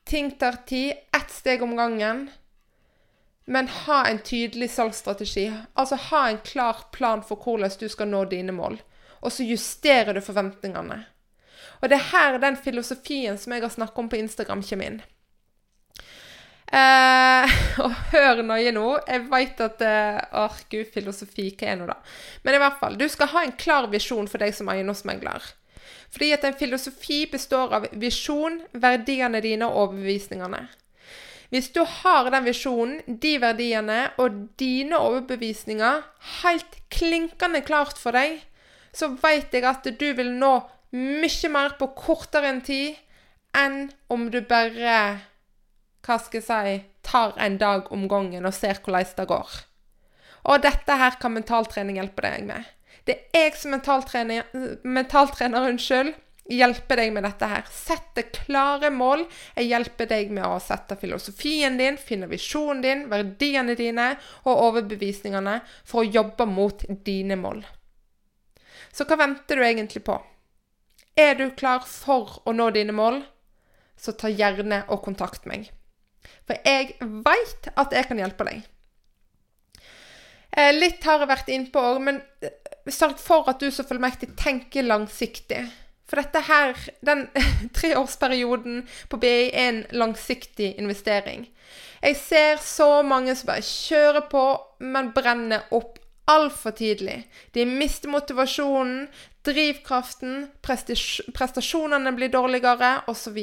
Ting 0.05 0.31
tar 0.39 0.61
tid, 0.69 0.93
ett 1.15 1.31
steg 1.31 1.63
om 1.63 1.75
gangen. 1.75 2.27
Men 3.45 3.67
ha 3.67 4.05
en 4.07 4.19
tydelig 4.19 4.71
salgsstrategi. 4.73 5.47
Altså 5.73 5.97
ha 6.09 6.27
en 6.29 6.41
klar 6.45 6.87
plan 6.93 7.23
for 7.25 7.41
hvordan 7.41 7.73
du 7.79 7.89
skal 7.89 8.09
nå 8.09 8.25
dine 8.29 8.53
mål. 8.53 8.79
Og 9.21 9.33
så 9.33 9.45
justerer 9.45 10.13
du 10.13 10.21
forventningene. 10.21 11.03
Og 11.81 11.89
det 11.89 11.97
er 11.97 12.09
her 12.11 12.39
den 12.41 12.57
filosofien 12.57 13.37
som 13.37 13.53
jeg 13.53 13.65
har 13.65 13.73
snakket 13.73 14.01
om 14.01 14.09
på 14.09 14.17
Instagram, 14.21 14.63
kommer 14.65 14.89
inn. 14.89 15.01
Eh, 16.65 17.51
og 17.83 17.93
hør 18.13 18.41
nøye 18.45 18.73
nå. 18.73 18.87
Jeg 19.05 19.27
vet 19.31 19.61
at 19.67 19.83
eh, 19.85 20.21
Åh, 20.41 20.63
gud, 20.71 20.87
filosofi, 20.93 21.51
hva 21.53 21.69
er 21.71 21.77
nå 21.81 21.89
da? 21.89 21.99
Men 22.43 22.57
i 22.57 22.63
hvert 22.63 22.81
fall, 22.81 22.97
du 22.97 23.05
skal 23.09 23.31
ha 23.33 23.45
en 23.45 23.55
klar 23.59 23.89
visjon 23.93 24.29
for 24.31 24.41
deg 24.41 24.55
som 24.57 24.69
eiendomsmegler. 24.73 25.53
Fordi 26.15 26.31
at 26.31 26.45
en 26.47 26.55
filosofi 26.55 27.25
består 27.27 27.73
av 27.75 27.85
visjon, 27.99 28.61
verdiene 28.71 29.41
dine 29.43 29.67
og 29.67 29.89
overbevisningene. 29.89 30.61
Hvis 31.51 31.69
du 31.75 31.81
har 31.83 32.29
den 32.31 32.47
visjonen, 32.47 33.01
de 33.05 33.35
verdiene 33.43 33.99
og 34.21 34.37
dine 34.59 34.97
overbevisninger 34.97 36.01
helt 36.41 36.79
klinkende 36.91 37.61
klart 37.67 37.99
for 37.99 38.15
deg, 38.15 38.39
så 38.95 39.11
vet 39.19 39.53
jeg 39.53 39.67
at 39.67 39.85
du 39.99 40.07
vil 40.17 40.31
nå 40.39 40.53
mye 40.95 41.51
mer 41.51 41.75
på 41.79 41.91
kortere 41.99 42.49
enn 42.53 42.63
tid 42.63 42.95
enn 43.55 43.89
om 44.11 44.29
du 44.31 44.39
bare 44.47 44.97
hva 46.05 46.17
skal 46.21 46.39
jeg 46.39 46.47
si 46.47 46.75
tar 47.05 47.35
en 47.41 47.57
dag 47.61 47.91
om 47.93 48.07
gangen 48.09 48.45
og 48.47 48.55
ser 48.55 48.79
hvordan 48.81 49.15
det 49.17 49.27
går. 49.29 49.51
Og 50.45 50.61
dette 50.61 50.97
her 51.01 51.17
kan 51.21 51.33
mentaltrening 51.33 51.99
hjelpe 51.99 52.25
deg 52.25 52.45
med. 52.49 52.63
Det 53.05 53.15
er 53.37 53.47
jeg 53.47 53.57
som 53.59 53.75
mentaltrener, 53.75 54.47
mentaltrener 54.81 55.67
unnskyld, 55.69 56.13
hjelper 56.49 56.99
deg 57.01 57.13
med 57.13 57.25
dette 57.25 57.49
her. 57.49 57.65
Sette 57.69 58.25
klare 58.33 58.91
mål. 58.93 59.25
Jeg 59.57 59.69
hjelper 59.71 60.09
deg 60.09 60.33
med 60.33 60.45
å 60.45 60.59
sette 60.61 60.97
filosofien 60.99 61.77
din, 61.77 61.97
finne 61.97 62.29
visjonen 62.29 62.83
din, 62.85 63.05
verdiene 63.11 63.77
dine 63.77 64.11
og 64.43 64.61
overbevisningene 64.69 65.59
for 65.85 66.03
å 66.03 66.09
jobbe 66.19 66.47
mot 66.49 66.85
dine 67.05 67.37
mål. 67.39 67.63
Så 68.93 69.07
hva 69.09 69.17
venter 69.19 69.59
du 69.59 69.65
egentlig 69.65 70.05
på? 70.07 70.17
Er 71.15 71.37
du 71.39 71.49
klar 71.55 71.85
for 71.87 72.39
å 72.45 72.53
nå 72.55 72.69
dine 72.75 72.93
mål, 72.95 73.21
så 73.97 74.11
ta 74.11 74.29
gjerne 74.29 74.83
og 74.91 75.03
kontakt 75.05 75.45
meg. 75.47 75.69
For 76.45 76.57
jeg 76.67 76.97
veit 76.99 77.69
at 77.75 77.93
jeg 77.95 78.09
kan 78.09 78.19
hjelpe 78.19 78.47
deg. 78.47 78.65
Eh, 80.55 80.71
litt 80.75 81.03
har 81.03 81.19
jeg 81.19 81.31
vært 81.31 81.49
innpå 81.51 81.81
òg, 81.83 81.97
men 82.07 82.21
eh, 82.43 82.53
sørg 82.87 83.19
for 83.19 83.49
at 83.51 83.59
du 83.59 83.67
som 83.73 83.87
fullmektig 83.87 84.31
tenker 84.39 84.87
langsiktig. 84.87 85.65
For 86.07 86.21
dette 86.21 86.43
her, 86.47 86.77
den 87.05 87.25
treårsperioden 87.77 88.85
på 89.11 89.19
BI 89.19 89.49
er 89.49 89.67
en 89.67 89.83
langsiktig 89.91 90.75
investering. 90.79 91.49
Jeg 92.05 92.19
ser 92.21 92.59
så 92.63 93.01
mange 93.03 93.33
som 93.35 93.49
bare 93.49 93.65
kjører 93.65 94.27
på, 94.31 94.45
men 94.85 95.11
brenner 95.15 95.65
opp 95.75 95.97
altfor 96.29 96.75
tidlig. 96.77 97.23
De 97.53 97.65
mister 97.65 98.09
motivasjonen, 98.13 99.07
drivkraften, 99.45 100.47
prestasjonene 100.65 102.13
blir 102.17 102.31
dårligere, 102.33 102.99
osv. 103.11 103.37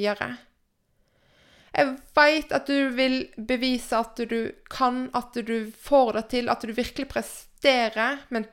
Jeg 1.73 1.95
veit 2.17 2.53
at 2.53 2.67
du 2.69 2.91
vil 2.93 3.23
bevise 3.37 3.97
at 3.97 4.19
du 4.29 4.53
kan, 4.71 5.07
at 5.17 5.39
du 5.47 5.71
får 5.73 6.19
det 6.19 6.27
til, 6.35 6.51
at 6.53 6.65
du 6.65 6.75
virkelig 6.77 7.09
presterer, 7.09 8.19
men 8.29 8.45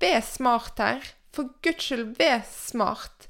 Vær 0.00 0.20
smart 0.20 0.80
her. 0.80 1.04
For 1.32 1.52
guds 1.64 1.88
skyld, 1.88 2.16
vær 2.18 2.42
smart. 2.48 3.28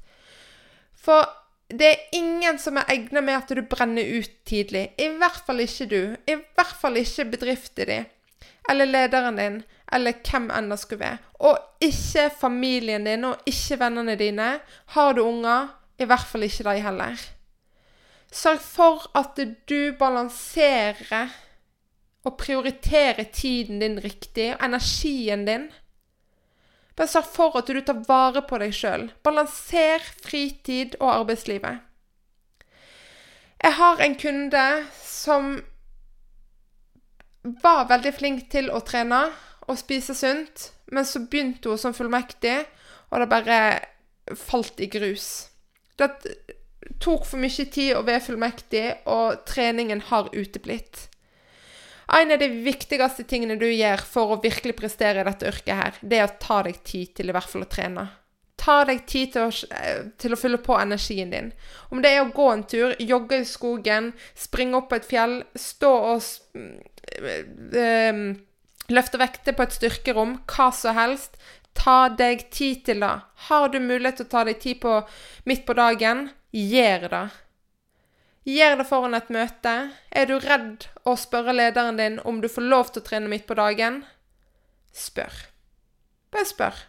For 0.99 1.27
det 1.67 1.87
er 1.87 2.15
ingen 2.15 2.59
som 2.59 2.79
er 2.79 2.89
egnet 2.91 3.23
med 3.23 3.35
at 3.37 3.51
du 3.51 3.63
brenner 3.67 4.07
ut 4.19 4.31
tidlig. 4.47 4.89
I 4.99 5.09
hvert 5.19 5.41
fall 5.47 5.63
ikke 5.63 5.87
du. 5.91 6.01
I 6.27 6.37
hvert 6.55 6.75
fall 6.81 6.99
ikke 6.99 7.29
bedriften 7.31 7.87
din. 7.89 8.07
Eller 8.69 8.87
lederen 8.87 9.39
din. 9.39 9.61
Eller 9.93 10.19
hvem 10.27 10.49
enn 10.51 10.71
det 10.71 10.79
skulle 10.81 11.05
være. 11.05 11.23
Og 11.47 11.83
ikke 11.83 12.27
familien 12.39 13.07
din, 13.07 13.23
og 13.23 13.47
ikke 13.47 13.79
vennene 13.79 14.17
dine. 14.19 14.49
Har 14.95 15.15
du 15.15 15.23
unger, 15.23 15.71
i 15.99 16.07
hvert 16.07 16.27
fall 16.27 16.43
ikke 16.47 16.67
de 16.67 16.81
heller. 16.83 17.27
Sørg 18.33 18.61
for 18.61 19.07
at 19.15 19.39
du 19.69 19.93
balanserer 19.99 21.31
og 22.27 22.37
prioriterer 22.37 23.23
tiden 23.31 23.79
din 23.79 23.99
riktig, 24.03 24.51
og 24.55 24.65
energien 24.65 25.45
din. 25.47 25.69
Bare 26.97 27.07
sørg 27.07 27.29
for 27.31 27.57
at 27.59 27.69
du 27.71 27.79
tar 27.81 28.03
vare 28.07 28.43
på 28.43 28.59
deg 28.59 28.73
sjøl. 28.75 29.07
Balanser 29.23 30.03
fritid 30.23 30.97
og 30.99 31.13
arbeidslivet. 31.13 31.83
Jeg 33.63 33.73
har 33.73 34.01
en 34.03 34.15
kunde 34.19 34.65
som 35.01 35.57
var 37.63 37.87
veldig 37.89 38.13
flink 38.13 38.49
til 38.51 38.69
å 38.69 38.83
trene 38.85 39.27
og 39.67 39.79
spise 39.79 40.15
sunt, 40.15 40.71
men 40.91 41.07
så 41.07 41.23
begynte 41.23 41.71
hun 41.71 41.79
som 41.79 41.95
fullmektig, 41.95 42.59
og 43.11 43.23
det 43.23 43.29
bare 43.31 43.59
falt 44.35 44.79
i 44.83 44.89
grus. 44.91 45.47
Det, 45.97 46.11
tok 47.03 47.25
for 47.27 47.41
mye 47.41 47.67
tid 47.73 47.95
å 47.97 48.05
være 48.07 48.23
fullmektig, 48.29 48.85
og 49.11 49.43
treningen 49.49 50.01
har 50.09 50.29
uteblitt. 50.33 51.07
En 52.07 52.31
av 52.31 52.39
de 52.39 52.47
viktigste 52.63 53.25
tingene 53.27 53.57
du 53.59 53.67
gjør 53.67 54.03
for 54.07 54.31
å 54.31 54.39
virkelig 54.43 54.77
prestere 54.77 55.21
i 55.21 55.27
dette 55.27 55.49
yrket, 55.49 55.75
her, 55.75 55.99
det 56.01 56.21
er 56.21 56.29
å 56.29 56.37
ta 56.39 56.61
deg 56.63 56.79
tid 56.87 57.11
til 57.17 57.29
i 57.29 57.35
hvert 57.35 57.51
fall 57.51 57.65
å 57.65 57.69
trene. 57.71 58.07
Ta 58.57 58.79
deg 58.87 59.03
tid 59.05 59.33
til 59.35 59.49
å, 59.49 59.51
eh, 59.75 60.07
til 60.17 60.33
å 60.33 60.39
fylle 60.39 60.57
på 60.63 60.79
energien 60.79 61.29
din. 61.31 61.51
Om 61.91 62.01
det 62.01 62.11
er 62.11 62.23
å 62.23 62.31
gå 62.33 62.47
en 62.53 62.63
tur, 62.63 62.95
jogge 62.99 63.41
i 63.41 63.45
skogen, 63.45 64.13
springe 64.35 64.79
opp 64.79 64.89
på 64.89 64.95
et 64.95 65.05
fjell, 65.05 65.43
stå 65.53 65.91
og 66.13 66.23
øh, 67.75 68.35
løfte 68.89 69.19
vekter 69.19 69.53
på 69.53 69.67
et 69.67 69.75
styrkerom, 69.75 70.39
hva 70.47 70.71
som 70.73 70.95
helst. 70.95 71.37
Ta 71.77 72.09
deg 72.09 72.49
tid 72.49 72.85
til 72.85 73.03
det. 73.03 73.21
Har 73.47 73.69
du 73.69 73.79
mulighet 73.79 74.17
til 74.17 74.25
å 74.25 74.29
ta 74.31 74.43
deg 74.47 74.59
tid 74.59 74.79
på 74.81 75.01
midt 75.45 75.67
på 75.67 75.75
dagen, 75.77 76.29
gjør 76.55 77.07
det. 77.11 77.25
Gjør 78.47 78.77
det 78.79 78.87
foran 78.87 79.17
et 79.17 79.31
møte. 79.33 79.73
Er 80.11 80.29
du 80.29 80.37
redd 80.39 80.87
å 81.03 81.17
spørre 81.19 81.55
lederen 81.55 81.99
din 81.99 82.21
om 82.23 82.39
du 82.41 82.47
får 82.51 82.63
lov 82.63 82.91
til 82.91 83.03
å 83.03 83.07
trene 83.09 83.31
midt 83.31 83.47
på 83.49 83.57
dagen? 83.59 84.05
Spør. 84.95 85.33
Bare 86.31 86.47
spør. 86.47 86.79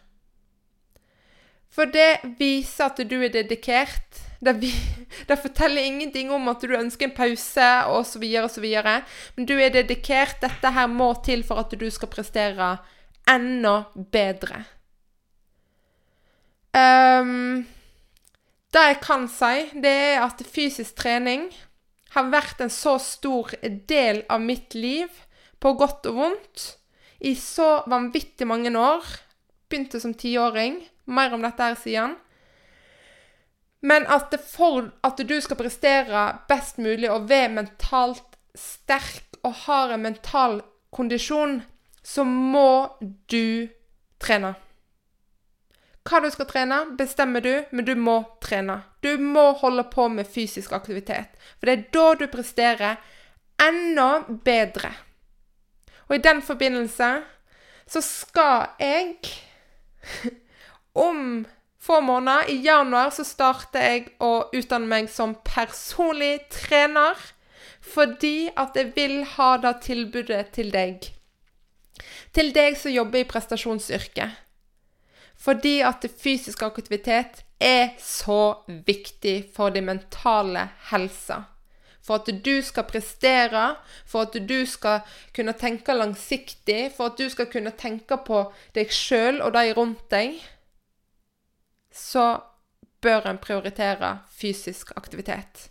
For 1.69 1.89
det 1.91 2.35
viser 2.39 2.87
at 2.87 3.01
du 3.07 3.17
er 3.19 3.33
dedikert. 3.33 4.23
Det, 4.39 4.55
det, 5.27 5.37
forteller 5.43 5.83
ingenting 5.83 6.31
om 6.31 6.47
at 6.47 6.63
du 6.63 6.73
ønsker 6.77 7.09
en 7.09 7.15
pause 7.15 7.67
osv. 7.91 8.23
osv. 8.39 8.67
Men 9.35 9.49
du 9.49 9.57
er 9.59 9.75
dedikert. 9.75 10.39
Dette 10.41 10.71
her 10.75 10.87
må 10.87 11.11
til 11.25 11.43
for 11.43 11.61
at 11.61 11.75
du 11.75 11.89
skal 11.91 12.11
prestere 12.11 12.77
enda 13.29 13.83
bedre. 14.11 14.63
Um, 16.73 17.67
det 18.73 18.85
jeg 18.85 18.99
kan 19.01 19.25
si, 19.31 19.55
det 19.81 19.95
er 20.13 20.23
at 20.27 20.41
fysisk 20.45 20.99
trening 21.01 21.47
har 22.13 22.29
vært 22.29 22.61
en 22.61 22.71
så 22.73 22.97
stor 23.01 23.53
del 23.89 24.23
av 24.29 24.41
mitt 24.41 24.75
liv, 24.77 25.09
på 25.59 25.73
godt 25.75 26.07
og 26.09 26.15
vondt, 26.15 26.65
i 27.19 27.33
så 27.35 27.81
vanvittig 27.89 28.47
mange 28.47 28.71
år. 28.79 29.03
Begynte 29.69 29.99
som 29.99 30.13
tiåring. 30.15 30.79
Mer 31.09 31.33
om 31.35 31.43
dette 31.43 31.65
her 31.65 31.75
siden. 31.75 32.15
Men 33.81 34.05
at 34.11 34.33
for 34.47 34.91
at 35.03 35.19
du 35.19 35.35
skal 35.41 35.59
prestere 35.59 36.23
best 36.47 36.79
mulig 36.79 37.09
og 37.11 37.27
være 37.29 37.51
mentalt 37.57 38.39
sterk 38.55 39.39
og 39.43 39.55
har 39.65 39.95
en 39.95 40.03
mental 40.03 40.59
kondisjon, 40.95 41.61
så 42.03 42.23
må 42.23 42.95
du 43.31 43.67
trene. 44.19 44.55
Hva 46.09 46.23
du 46.23 46.29
skal 46.33 46.47
trene, 46.49 46.79
bestemmer 46.97 47.43
du, 47.45 47.51
men 47.69 47.85
du 47.85 47.93
må 47.93 48.23
trene. 48.41 48.79
Du 49.05 49.11
må 49.21 49.51
holde 49.61 49.83
på 49.91 50.07
med 50.09 50.25
fysisk 50.27 50.73
aktivitet. 50.73 51.35
For 51.59 51.69
det 51.69 51.75
er 51.75 51.85
da 51.93 52.07
du 52.17 52.25
presterer 52.31 52.97
enda 53.61 54.23
bedre. 54.45 54.89
Og 56.07 56.17
i 56.17 56.23
den 56.25 56.41
forbindelse 56.41 57.11
så 57.89 58.01
skal 58.01 58.71
jeg 58.81 59.19
om 61.07 61.45
få 61.79 62.01
måneder, 62.01 62.49
i 62.49 62.57
januar, 62.61 63.09
så 63.09 63.23
starter 63.23 63.85
jeg 63.85 64.09
å 64.19 64.49
utdanne 64.53 64.89
meg 64.89 65.07
som 65.09 65.37
personlig 65.45 66.41
trener. 66.51 67.17
Fordi 67.93 68.49
at 68.57 68.75
jeg 68.75 68.91
vil 68.97 69.21
ha 69.37 69.53
det 69.61 69.77
tilbudet 69.85 70.49
til 70.57 70.73
deg. 70.73 71.07
Til 72.35 72.51
deg 72.53 72.77
som 72.77 72.91
jobber 72.91 73.23
i 73.23 73.29
prestasjonsyrket. 73.29 74.48
Fordi 75.39 75.79
at 75.87 76.05
fysisk 76.19 76.63
aktivitet 76.67 77.43
er 77.59 77.95
så 77.99 78.63
viktig 78.87 79.51
for 79.55 79.71
din 79.71 79.87
mentale 79.87 80.67
helse. 80.91 81.43
For 82.03 82.19
at 82.19 82.29
du 82.45 82.61
skal 82.65 82.87
prestere, 82.89 83.75
for 84.05 84.27
at 84.27 84.35
du 84.49 84.65
skal 84.65 85.03
kunne 85.35 85.53
tenke 85.53 85.93
langsiktig, 85.93 86.91
for 86.95 87.11
at 87.11 87.19
du 87.19 87.29
skal 87.29 87.47
kunne 87.51 87.71
tenke 87.77 88.17
på 88.25 88.45
deg 88.75 88.91
sjøl 88.91 89.43
og 89.45 89.53
de 89.55 89.73
rundt 89.77 90.07
deg 90.11 90.39
så 91.99 92.39
bør 93.01 93.27
en 93.29 93.39
prioritere 93.41 94.19
fysisk 94.31 94.91
aktivitet. 94.95 95.69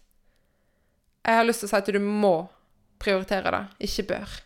Jeg 1.26 1.37
har 1.37 1.46
lyst 1.46 1.62
til 1.62 1.68
å 1.68 1.72
si 1.72 1.78
at 1.78 1.90
du 1.92 2.00
må 2.02 2.35
prioritere 2.98 3.52
det, 3.54 3.64
ikke 3.88 4.07
bør. 4.14 4.37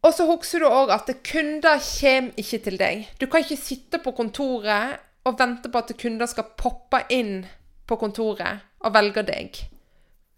Og 0.00 0.14
så 0.16 0.24
husker 0.24 0.62
du 0.62 0.68
òg 0.70 0.92
at 0.94 1.10
kunder 1.26 1.80
kommer 1.82 2.40
ikke 2.40 2.60
til 2.64 2.78
deg. 2.80 3.08
Du 3.20 3.26
kan 3.28 3.44
ikke 3.44 3.60
sitte 3.60 4.00
på 4.00 4.14
kontoret 4.16 5.00
og 5.28 5.36
vente 5.38 5.68
på 5.68 5.82
at 5.82 5.92
kunder 6.00 6.30
skal 6.30 6.54
poppe 6.56 7.02
inn 7.12 7.44
på 7.88 7.98
kontoret 8.00 8.64
og 8.80 8.94
velge 8.96 9.26
deg. 9.28 9.60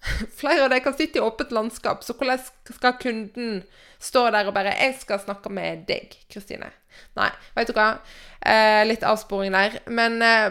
Flere 0.40 0.64
av 0.64 0.72
dem 0.72 0.82
kan 0.82 0.96
sitte 0.98 1.20
i 1.20 1.22
åpent 1.22 1.54
landskap, 1.54 2.02
så 2.02 2.16
hvordan 2.18 2.40
skal 2.74 2.98
kunden 2.98 3.62
stå 4.02 4.30
der 4.34 4.48
og 4.50 4.54
bare 4.54 4.74
'Jeg 4.74 4.96
skal 5.00 5.20
snakke 5.20 5.48
med 5.48 5.86
deg, 5.86 6.16
Kristine'. 6.26 6.72
Nei, 7.16 7.30
vet 7.54 7.68
du 7.68 7.72
hva. 7.72 8.00
Eh, 8.44 8.82
litt 8.86 9.04
avsporing 9.06 9.52
der. 9.52 9.78
Men 9.86 10.22
eh, 10.22 10.50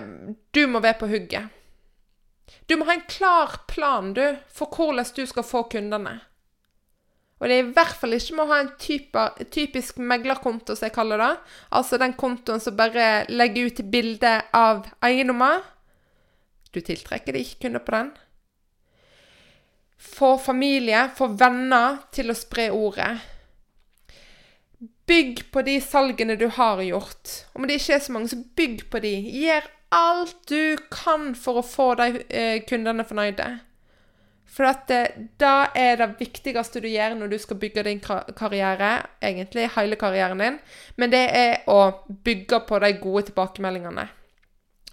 du 0.55 0.67
må 0.67 0.79
være 0.79 0.99
på 0.99 1.07
hugget. 1.07 1.49
Du 2.69 2.77
må 2.77 2.85
ha 2.85 2.93
en 2.93 3.07
klar 3.07 3.65
plan, 3.67 4.13
du, 4.13 4.37
for 4.47 4.71
hvordan 4.71 5.05
du 5.15 5.25
skal 5.25 5.43
få 5.43 5.63
kundene. 5.63 6.21
Og 7.41 7.49
det 7.49 7.55
er 7.55 7.63
i 7.63 7.73
hvert 7.73 7.97
fall 7.97 8.13
ikke 8.13 8.35
med 8.37 8.43
å 8.43 8.51
ha 8.51 8.57
en 8.61 8.73
type, 8.77 9.21
typisk 9.49 9.97
meglerkonto, 9.97 10.75
som 10.77 10.85
jeg 10.85 10.93
kaller 10.93 11.17
det. 11.23 11.31
Altså 11.73 11.97
den 11.97 12.13
kontoen 12.13 12.61
som 12.61 12.77
bare 12.77 13.25
legger 13.33 13.71
ut 13.71 13.81
bilde 13.89 14.35
av 14.53 14.85
eiendommer. 15.01 15.63
Du 16.69 16.79
tiltrekker 16.85 17.33
deg 17.33 17.47
ikke 17.47 17.65
kunder 17.65 17.81
på 17.87 17.95
den. 17.95 18.11
Få 20.01 20.35
familie, 20.41 21.07
få 21.17 21.31
venner 21.37 21.97
til 22.13 22.29
å 22.29 22.37
spre 22.37 22.69
ordet. 22.77 23.09
Bygg 25.09 25.47
på 25.51 25.65
de 25.65 25.79
salgene 25.81 26.37
du 26.37 26.45
har 26.59 26.79
gjort. 26.85 27.35
Om 27.57 27.65
det 27.65 27.81
ikke 27.81 27.97
er 27.97 28.05
så 28.05 28.13
mange, 28.13 28.29
så 28.29 28.37
bygg 28.37 28.85
på 28.93 29.01
de. 29.01 29.15
Gjør 29.41 29.65
alt 29.97 30.37
du 30.47 30.77
kan 30.93 31.33
for 31.35 31.59
å 31.59 31.65
få 31.65 31.91
de 31.99 32.23
eh, 32.29 32.61
kundene 32.69 33.05
fornøyde. 33.09 33.49
For 34.51 34.67
at 34.67 34.87
det, 34.91 35.01
da 35.39 35.71
er 35.77 35.95
det 36.01 36.09
viktigste 36.19 36.81
du 36.83 36.89
gjør 36.91 37.15
når 37.15 37.31
du 37.31 37.37
skal 37.39 37.59
bygge 37.61 37.85
din 37.87 38.01
karriere, 38.03 38.89
egentlig 39.23 39.69
hele 39.77 39.99
karrieren 39.99 40.43
din, 40.43 40.57
men 40.99 41.13
det 41.13 41.23
er 41.39 41.69
å 41.71 41.79
bygge 42.25 42.59
på 42.67 42.81
de 42.83 42.91
gode 42.99 43.29
tilbakemeldingene. 43.29 44.09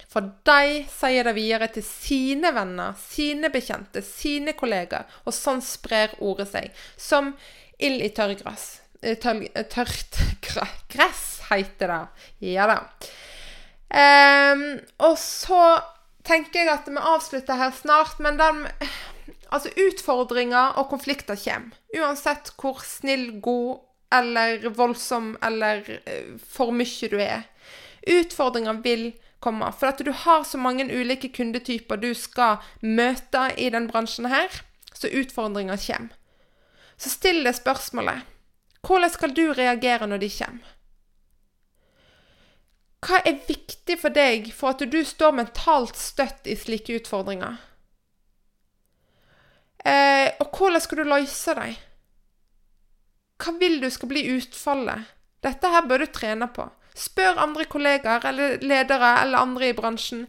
For 0.08 0.24
de 0.46 0.84
sier 0.88 1.26
det 1.26 1.34
videre 1.36 1.68
til 1.74 1.84
sine 1.84 2.52
venner, 2.56 2.94
sine 2.96 3.50
bekjente, 3.52 4.00
sine 4.06 4.54
kollegaer, 4.56 5.10
og 5.26 5.34
sånn 5.36 5.60
sprer 5.64 6.14
ordet 6.24 6.48
seg. 6.52 6.70
Som 6.96 7.34
ild 7.82 8.06
i 8.06 8.12
tørr 8.14 8.38
gress. 8.38 8.70
Tør, 9.02 9.42
tørt 9.74 10.22
gress, 10.94 11.26
heter 11.50 11.92
det. 11.92 12.00
Ja 12.54 12.70
da. 12.70 12.80
Um, 13.88 14.64
og 15.04 15.14
så 15.20 15.60
tenker 16.28 16.62
jeg 16.62 16.72
at 16.72 16.88
vi 16.88 17.00
avslutter 17.00 17.56
her 17.60 17.76
snart, 17.76 18.18
men 18.22 18.40
den 18.40 18.64
Altså, 19.48 19.70
utfordringer 19.80 20.76
og 20.80 20.90
konflikter 20.90 21.38
kommer. 21.40 21.76
Uansett 21.96 22.52
hvor 22.60 22.82
snill, 22.84 23.40
god 23.40 23.78
eller 24.12 24.68
voldsom 24.72 25.34
eller 25.44 25.84
uh, 26.08 26.36
for 26.40 26.72
mye 26.72 27.08
du 27.12 27.18
er. 27.20 27.48
Utfordringer 28.08 28.80
vil 28.84 29.10
komme. 29.40 29.72
For 29.72 29.92
at 29.92 30.00
du 30.04 30.12
har 30.12 30.44
så 30.44 30.58
mange 30.58 30.88
ulike 30.88 31.30
kundetyper 31.32 32.00
du 32.00 32.12
skal 32.14 32.62
møte 32.82 33.50
i 33.56 33.68
den 33.70 33.88
bransjen 33.88 34.28
her, 34.28 34.62
så 34.94 35.08
utfordringer 35.08 35.78
kommer. 35.86 36.16
Så 36.98 37.12
still 37.14 37.44
deg 37.46 37.54
spørsmålet 37.54 38.26
hvordan 38.86 39.10
skal 39.10 39.32
du 39.34 39.52
reagere 39.52 40.06
når 40.06 40.20
de 40.22 40.28
kommer? 40.32 40.74
Hva 43.04 43.20
er 43.26 43.40
viktig 43.46 43.94
for 44.00 44.14
deg 44.14 44.48
for 44.54 44.74
at 44.74 44.82
du 44.90 44.98
står 45.06 45.34
mentalt 45.36 45.98
støtt 45.98 46.48
i 46.50 46.56
slike 46.58 46.96
utfordringer? 46.98 47.58
Eh, 49.84 50.30
og 50.40 50.50
hvordan 50.56 50.82
skal 50.82 50.98
du 50.98 51.08
løse 51.08 51.54
dem? 51.58 51.76
Hva 53.38 53.54
vil 53.60 53.78
du 53.82 53.88
skal 53.94 54.10
bli 54.10 54.24
utfallet? 54.34 55.14
Dette 55.44 55.70
her 55.70 55.86
bør 55.86 56.02
du 56.02 56.10
trene 56.10 56.48
på. 56.50 56.66
Spør 56.98 57.38
andre 57.38 57.68
kollegaer 57.70 58.24
eller 58.26 58.58
ledere 58.64 59.12
eller 59.22 59.38
andre 59.38 59.68
i 59.70 59.76
bransjen 59.76 60.24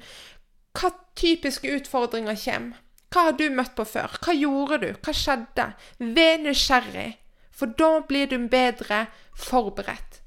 hva 0.78 0.92
typiske 1.18 1.72
utfordringer 1.80 2.38
kommer. 2.38 2.78
Hva 3.10 3.24
har 3.26 3.38
du 3.40 3.48
møtt 3.50 3.74
på 3.74 3.88
før? 3.90 4.20
Hva 4.22 4.36
gjorde 4.38 4.78
du? 4.84 4.90
Hva 5.02 5.14
skjedde? 5.18 5.72
Vær 5.98 6.44
nysgjerrig. 6.44 7.10
For 7.50 7.74
da 7.80 8.04
blir 8.08 8.30
du 8.30 8.38
bedre 8.48 9.08
forberedt 9.36 10.22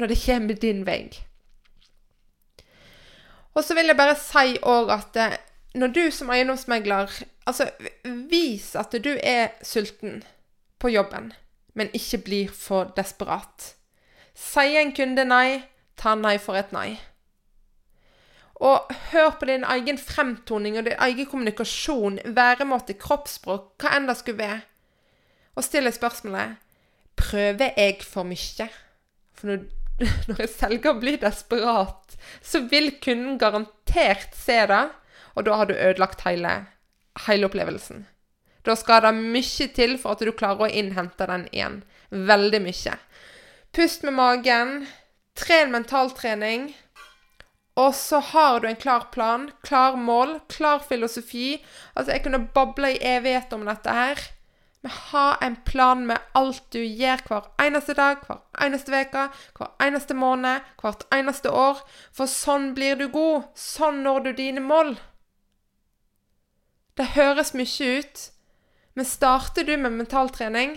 når 0.00 0.08
det 0.08 0.16
kommer 0.22 0.56
din 0.56 0.86
vei. 0.86 1.10
Og 3.52 3.64
så 3.66 3.76
vil 3.76 3.90
jeg 3.90 3.98
bare 3.98 4.16
si 4.16 4.56
òg 4.64 4.92
at 4.94 5.18
eh, 5.20 5.36
når 5.74 5.92
du 5.94 6.10
som 6.10 6.30
eiendomsmegler 6.30 7.12
Altså, 7.46 7.66
vis 8.30 8.76
at 8.78 8.94
du 9.02 9.10
er 9.26 9.48
sulten 9.66 10.20
på 10.78 10.88
jobben, 10.92 11.32
men 11.74 11.88
ikke 11.96 12.20
blir 12.22 12.52
for 12.54 12.92
desperat. 12.94 13.72
Sier 14.38 14.84
en 14.84 14.92
kunde 14.94 15.24
nei, 15.26 15.64
ta 15.98 16.14
nei 16.14 16.36
for 16.38 16.54
et 16.60 16.70
nei. 16.70 17.00
Og 18.60 18.92
hør 19.10 19.32
på 19.40 19.48
din 19.48 19.64
egen 19.64 19.98
fremtoning 19.98 20.78
og 20.78 20.86
din 20.86 21.02
egen 21.08 21.26
kommunikasjon, 21.26 22.20
væremåte, 22.36 22.94
kroppsspråk, 23.00 23.72
hva 23.80 23.96
enn 23.96 24.06
det 24.06 24.18
skulle 24.20 24.44
være. 24.44 24.60
Og 25.56 25.66
still 25.66 25.88
deg 25.88 25.96
spørsmålet 25.96 26.58
Prøver 27.20 27.74
jeg 27.76 27.98
for 28.06 28.24
mye? 28.24 28.68
For 29.36 29.50
når, 29.50 29.64
når 30.28 30.44
jeg 30.44 30.54
selger 30.54 31.00
blir 31.00 31.18
desperat, 31.20 32.16
så 32.42 32.62
vil 32.70 32.94
kunden 33.02 33.40
garantert 33.40 34.36
se 34.36 34.60
det, 34.70 34.84
og 35.34 35.46
da 35.46 35.58
har 35.60 35.70
du 35.70 35.74
ødelagt 35.74 36.24
hele, 36.26 36.54
hele 37.26 37.46
opplevelsen. 37.50 38.06
Da 38.66 38.76
skal 38.76 39.02
det 39.06 39.14
mye 39.16 39.68
til 39.76 39.96
for 39.98 40.14
at 40.14 40.24
du 40.24 40.32
klarer 40.36 40.68
å 40.68 40.74
innhente 40.82 41.26
den 41.28 41.46
igjen. 41.52 41.80
Veldig 42.10 42.60
mye. 42.64 42.96
Pust 43.72 44.04
med 44.04 44.16
magen. 44.18 44.74
Tren 45.38 45.72
mentaltrening. 45.72 46.72
Og 47.80 47.94
så 47.94 48.18
har 48.32 48.60
du 48.60 48.68
en 48.68 48.76
klar 48.76 49.06
plan, 49.14 49.50
klar 49.62 49.96
mål, 49.96 50.40
klar 50.52 50.82
filosofi. 50.84 51.62
Altså, 51.94 52.12
jeg 52.12 52.24
kunne 52.26 52.48
babla 52.54 52.90
i 52.92 53.00
evighet 53.14 53.52
om 53.56 53.64
dette 53.64 53.94
her. 53.94 54.20
Men 54.82 54.92
ha 55.12 55.26
en 55.44 55.56
plan 55.64 56.06
med 56.06 56.18
alt 56.32 56.64
du 56.72 56.80
gjør 56.80 57.20
hver 57.28 57.48
eneste 57.60 57.94
dag, 57.96 58.20
hver 58.26 58.40
eneste 58.64 58.92
uke, 58.92 59.26
hver 59.56 59.72
eneste 59.84 60.16
måned, 60.16 60.64
hvert 60.80 61.04
eneste 61.12 61.52
år. 61.52 61.82
For 62.16 62.28
sånn 62.28 62.72
blir 62.76 62.96
du 62.96 63.08
god. 63.12 63.48
Sånn 63.54 64.02
når 64.04 64.24
du 64.24 64.32
dine 64.40 64.64
mål. 64.64 64.96
Det 67.00 67.14
høres 67.14 67.54
mye 67.56 67.86
ut, 67.96 68.22
men 68.92 69.06
starter 69.08 69.64
du 69.64 69.72
med 69.80 69.94
mentaltrening, 69.96 70.74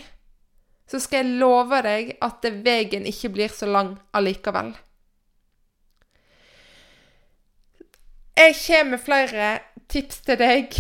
så 0.88 1.02
skal 1.04 1.26
jeg 1.26 1.40
love 1.42 1.82
deg 1.84 2.14
at 2.24 2.46
veien 2.64 3.04
ikke 3.10 3.32
blir 3.34 3.52
så 3.52 3.68
lang 3.68 3.98
allikevel. 4.16 4.72
Jeg 8.40 8.56
kommer 8.62 8.92
med 8.94 9.04
flere 9.04 9.50
tips 9.92 10.22
til 10.30 10.40
deg 10.40 10.78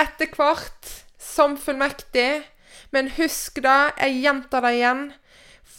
etter 0.00 0.32
hvert 0.32 0.88
som 1.20 1.58
fullmektig. 1.60 2.46
Men 2.94 3.10
husk 3.18 3.60
da, 3.60 3.90
jeg 4.00 4.22
gjentar 4.24 4.64
det 4.64 4.72
igjen, 4.78 5.02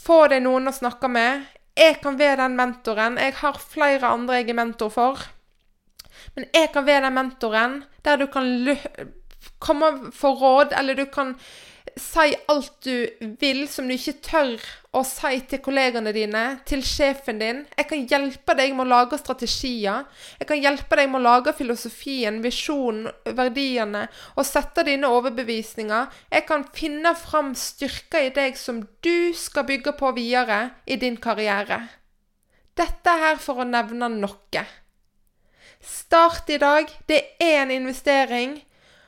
få 0.06 0.28
deg 0.30 0.46
noen 0.46 0.70
å 0.70 0.76
snakke 0.78 1.10
med. 1.10 1.48
Jeg 1.74 1.98
kan 2.04 2.22
være 2.22 2.44
den 2.44 2.60
mentoren. 2.60 3.18
Jeg 3.18 3.34
har 3.42 3.58
flere 3.58 4.14
andre 4.14 4.44
jeg 4.44 4.52
er 4.54 4.60
mentor 4.62 4.94
for. 4.94 5.26
Men 6.38 6.46
jeg 6.54 6.70
kan 6.74 6.86
være 6.86 7.08
den 7.08 7.18
mentoren 7.18 7.80
der 8.06 8.22
du 8.22 8.28
kan 8.30 8.46
komme 9.60 10.12
for 10.14 10.38
råd, 10.38 10.76
eller 10.78 10.96
du 10.96 11.08
kan 11.10 11.34
si 11.98 12.36
alt 12.52 12.86
du 12.86 13.08
vil 13.42 13.64
som 13.70 13.88
du 13.88 13.96
ikke 13.96 14.20
tør 14.22 14.66
å 14.96 15.02
si 15.08 15.40
til 15.50 15.62
kollegene 15.66 16.14
dine, 16.14 16.44
til 16.70 16.84
sjefen 16.86 17.42
din. 17.42 17.64
Jeg 17.78 17.90
kan 17.90 18.06
hjelpe 18.12 18.56
deg 18.58 18.76
med 18.78 18.86
å 18.86 18.92
lage 18.92 19.20
strategier. 19.20 20.06
Jeg 20.38 20.50
kan 20.50 20.62
hjelpe 20.62 21.00
deg 21.00 21.10
med 21.10 21.22
å 21.22 21.26
lage 21.26 21.56
filosofien, 21.58 22.40
visjonen, 22.46 23.10
verdiene, 23.38 24.06
og 24.36 24.48
sette 24.48 24.86
dine 24.88 25.10
overbevisninger. 25.10 26.10
Jeg 26.34 26.48
kan 26.50 26.66
finne 26.78 27.14
fram 27.18 27.54
styrker 27.58 28.30
i 28.30 28.34
deg 28.36 28.60
som 28.62 28.84
du 29.06 29.34
skal 29.38 29.68
bygge 29.70 29.98
på 29.98 30.14
videre 30.18 30.68
i 30.86 31.00
din 31.02 31.18
karriere. 31.22 31.88
Dette 32.78 33.10
er 33.14 33.32
her 33.32 33.42
for 33.42 33.64
å 33.64 33.68
nevne 33.70 34.12
noe. 34.20 34.68
Start 35.88 36.50
i 36.50 36.58
dag. 36.58 36.90
Det 37.08 37.22
er 37.40 37.62
en 37.62 37.72
investering. 37.72 38.58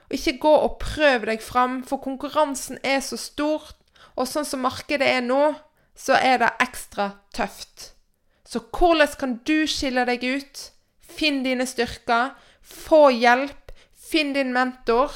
Og 0.07 0.15
ikke 0.15 0.37
gå 0.39 0.53
og 0.63 0.77
prøv 0.79 1.27
deg 1.27 1.43
fram, 1.43 1.81
for 1.83 1.99
konkurransen 1.99 2.79
er 2.83 3.01
så 3.03 3.19
stor. 3.19 3.67
Og 4.15 4.27
sånn 4.27 4.47
som 4.47 4.63
markedet 4.63 5.07
er 5.07 5.21
nå, 5.25 5.53
så 5.95 6.15
er 6.15 6.39
det 6.39 6.53
ekstra 6.63 7.11
tøft. 7.35 7.91
Så 8.47 8.63
hvordan 8.71 9.15
kan 9.19 9.35
du 9.45 9.67
skille 9.67 10.07
deg 10.07 10.23
ut? 10.23 10.63
Finn 11.03 11.43
dine 11.43 11.67
styrker. 11.67 12.31
Få 12.63 13.09
hjelp. 13.11 13.73
Finn 14.09 14.33
din 14.33 14.55
mentor. 14.55 15.11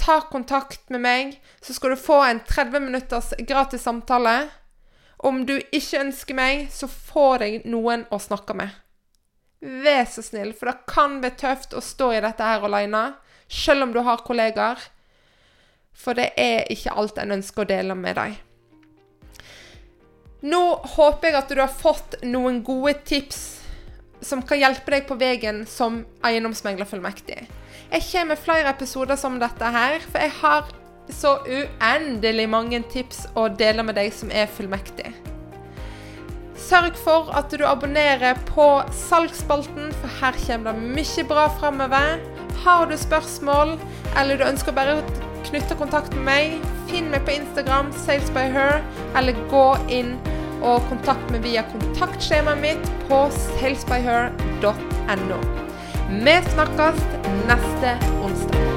Ta 0.00 0.22
kontakt 0.32 0.88
med 0.90 1.04
meg, 1.04 1.34
så 1.60 1.76
skal 1.76 1.92
du 1.92 2.00
få 2.00 2.22
en 2.24 2.40
30 2.48 2.80
minutters 2.80 3.34
gratis 3.46 3.84
samtale. 3.84 4.48
Om 5.20 5.44
du 5.46 5.58
ikke 5.60 6.00
ønsker 6.00 6.34
meg, 6.34 6.70
så 6.72 6.88
få 6.88 7.34
deg 7.42 7.66
noen 7.68 8.08
å 8.08 8.18
snakke 8.18 8.56
med. 8.56 8.72
Vær 9.60 10.06
så 10.08 10.22
snill, 10.24 10.54
for 10.56 10.70
det 10.70 10.88
kan 10.88 11.18
være 11.20 11.36
tøft 11.40 11.74
å 11.76 11.82
stå 11.84 12.14
i 12.16 12.22
dette 12.24 12.44
her 12.46 12.64
alene 12.64 13.10
selv 13.50 13.84
om 13.84 13.92
du 13.92 14.00
har 14.06 14.22
kollegaer. 14.24 14.80
For 15.92 16.16
det 16.16 16.30
er 16.40 16.70
ikke 16.72 16.94
alt 16.96 17.18
en 17.20 17.36
ønsker 17.36 17.66
å 17.66 17.68
dele 17.68 17.96
med 17.98 18.16
deg. 18.16 18.38
Nå 20.40 20.60
håper 20.96 21.28
jeg 21.28 21.36
at 21.42 21.50
du 21.52 21.60
har 21.60 21.72
fått 21.72 22.22
noen 22.24 22.62
gode 22.64 22.94
tips 23.04 23.40
som 24.24 24.40
kan 24.44 24.60
hjelpe 24.60 24.92
deg 24.94 25.08
på 25.08 25.16
veien 25.20 25.66
som 25.68 26.00
eiendomsmeglerfullmektig. 26.24 27.42
Jeg 27.90 28.06
kommer 28.06 28.32
med 28.32 28.40
flere 28.40 28.72
episoder 28.72 29.20
som 29.20 29.36
dette 29.40 29.72
her, 29.74 29.98
for 30.06 30.24
jeg 30.24 30.32
har 30.40 30.70
så 31.10 31.34
uendelig 31.44 32.46
mange 32.48 32.80
tips 32.92 33.26
å 33.36 33.48
dele 33.52 33.84
med 33.84 33.98
deg 33.98 34.12
som 34.14 34.32
er 34.32 34.48
fullmektig. 34.48 35.12
Sørg 36.60 36.98
for 37.00 37.30
at 37.36 37.50
du 37.50 37.64
abonnerer 37.66 38.38
på 38.50 38.66
Salgsspalten, 38.94 39.90
for 40.02 40.12
her 40.20 40.36
kommer 40.44 40.76
det 40.76 40.92
mye 40.98 41.24
bra 41.28 41.48
framover. 41.58 42.20
Har 42.64 42.86
du 42.86 42.96
spørsmål, 43.00 43.78
eller 44.20 44.38
du 44.38 44.44
ønsker 44.46 44.76
bare 44.76 44.98
å 44.98 45.04
knytte 45.48 45.78
kontakt 45.80 46.14
med 46.14 46.26
meg, 46.28 46.68
finn 46.90 47.08
meg 47.10 47.24
på 47.26 47.34
Instagram, 47.38 47.90
salesbyher, 48.04 48.82
eller 49.18 49.40
gå 49.52 49.66
inn 49.88 50.14
og 50.60 50.84
kontakt 50.90 51.32
meg 51.32 51.46
via 51.46 51.64
kontaktskjemaet 51.72 52.60
mitt 52.62 52.90
på 53.08 53.22
salesbyher.no. 53.56 55.40
Vi 56.10 56.36
snakkes 56.52 57.06
neste 57.48 57.96
onsdag. 58.20 58.69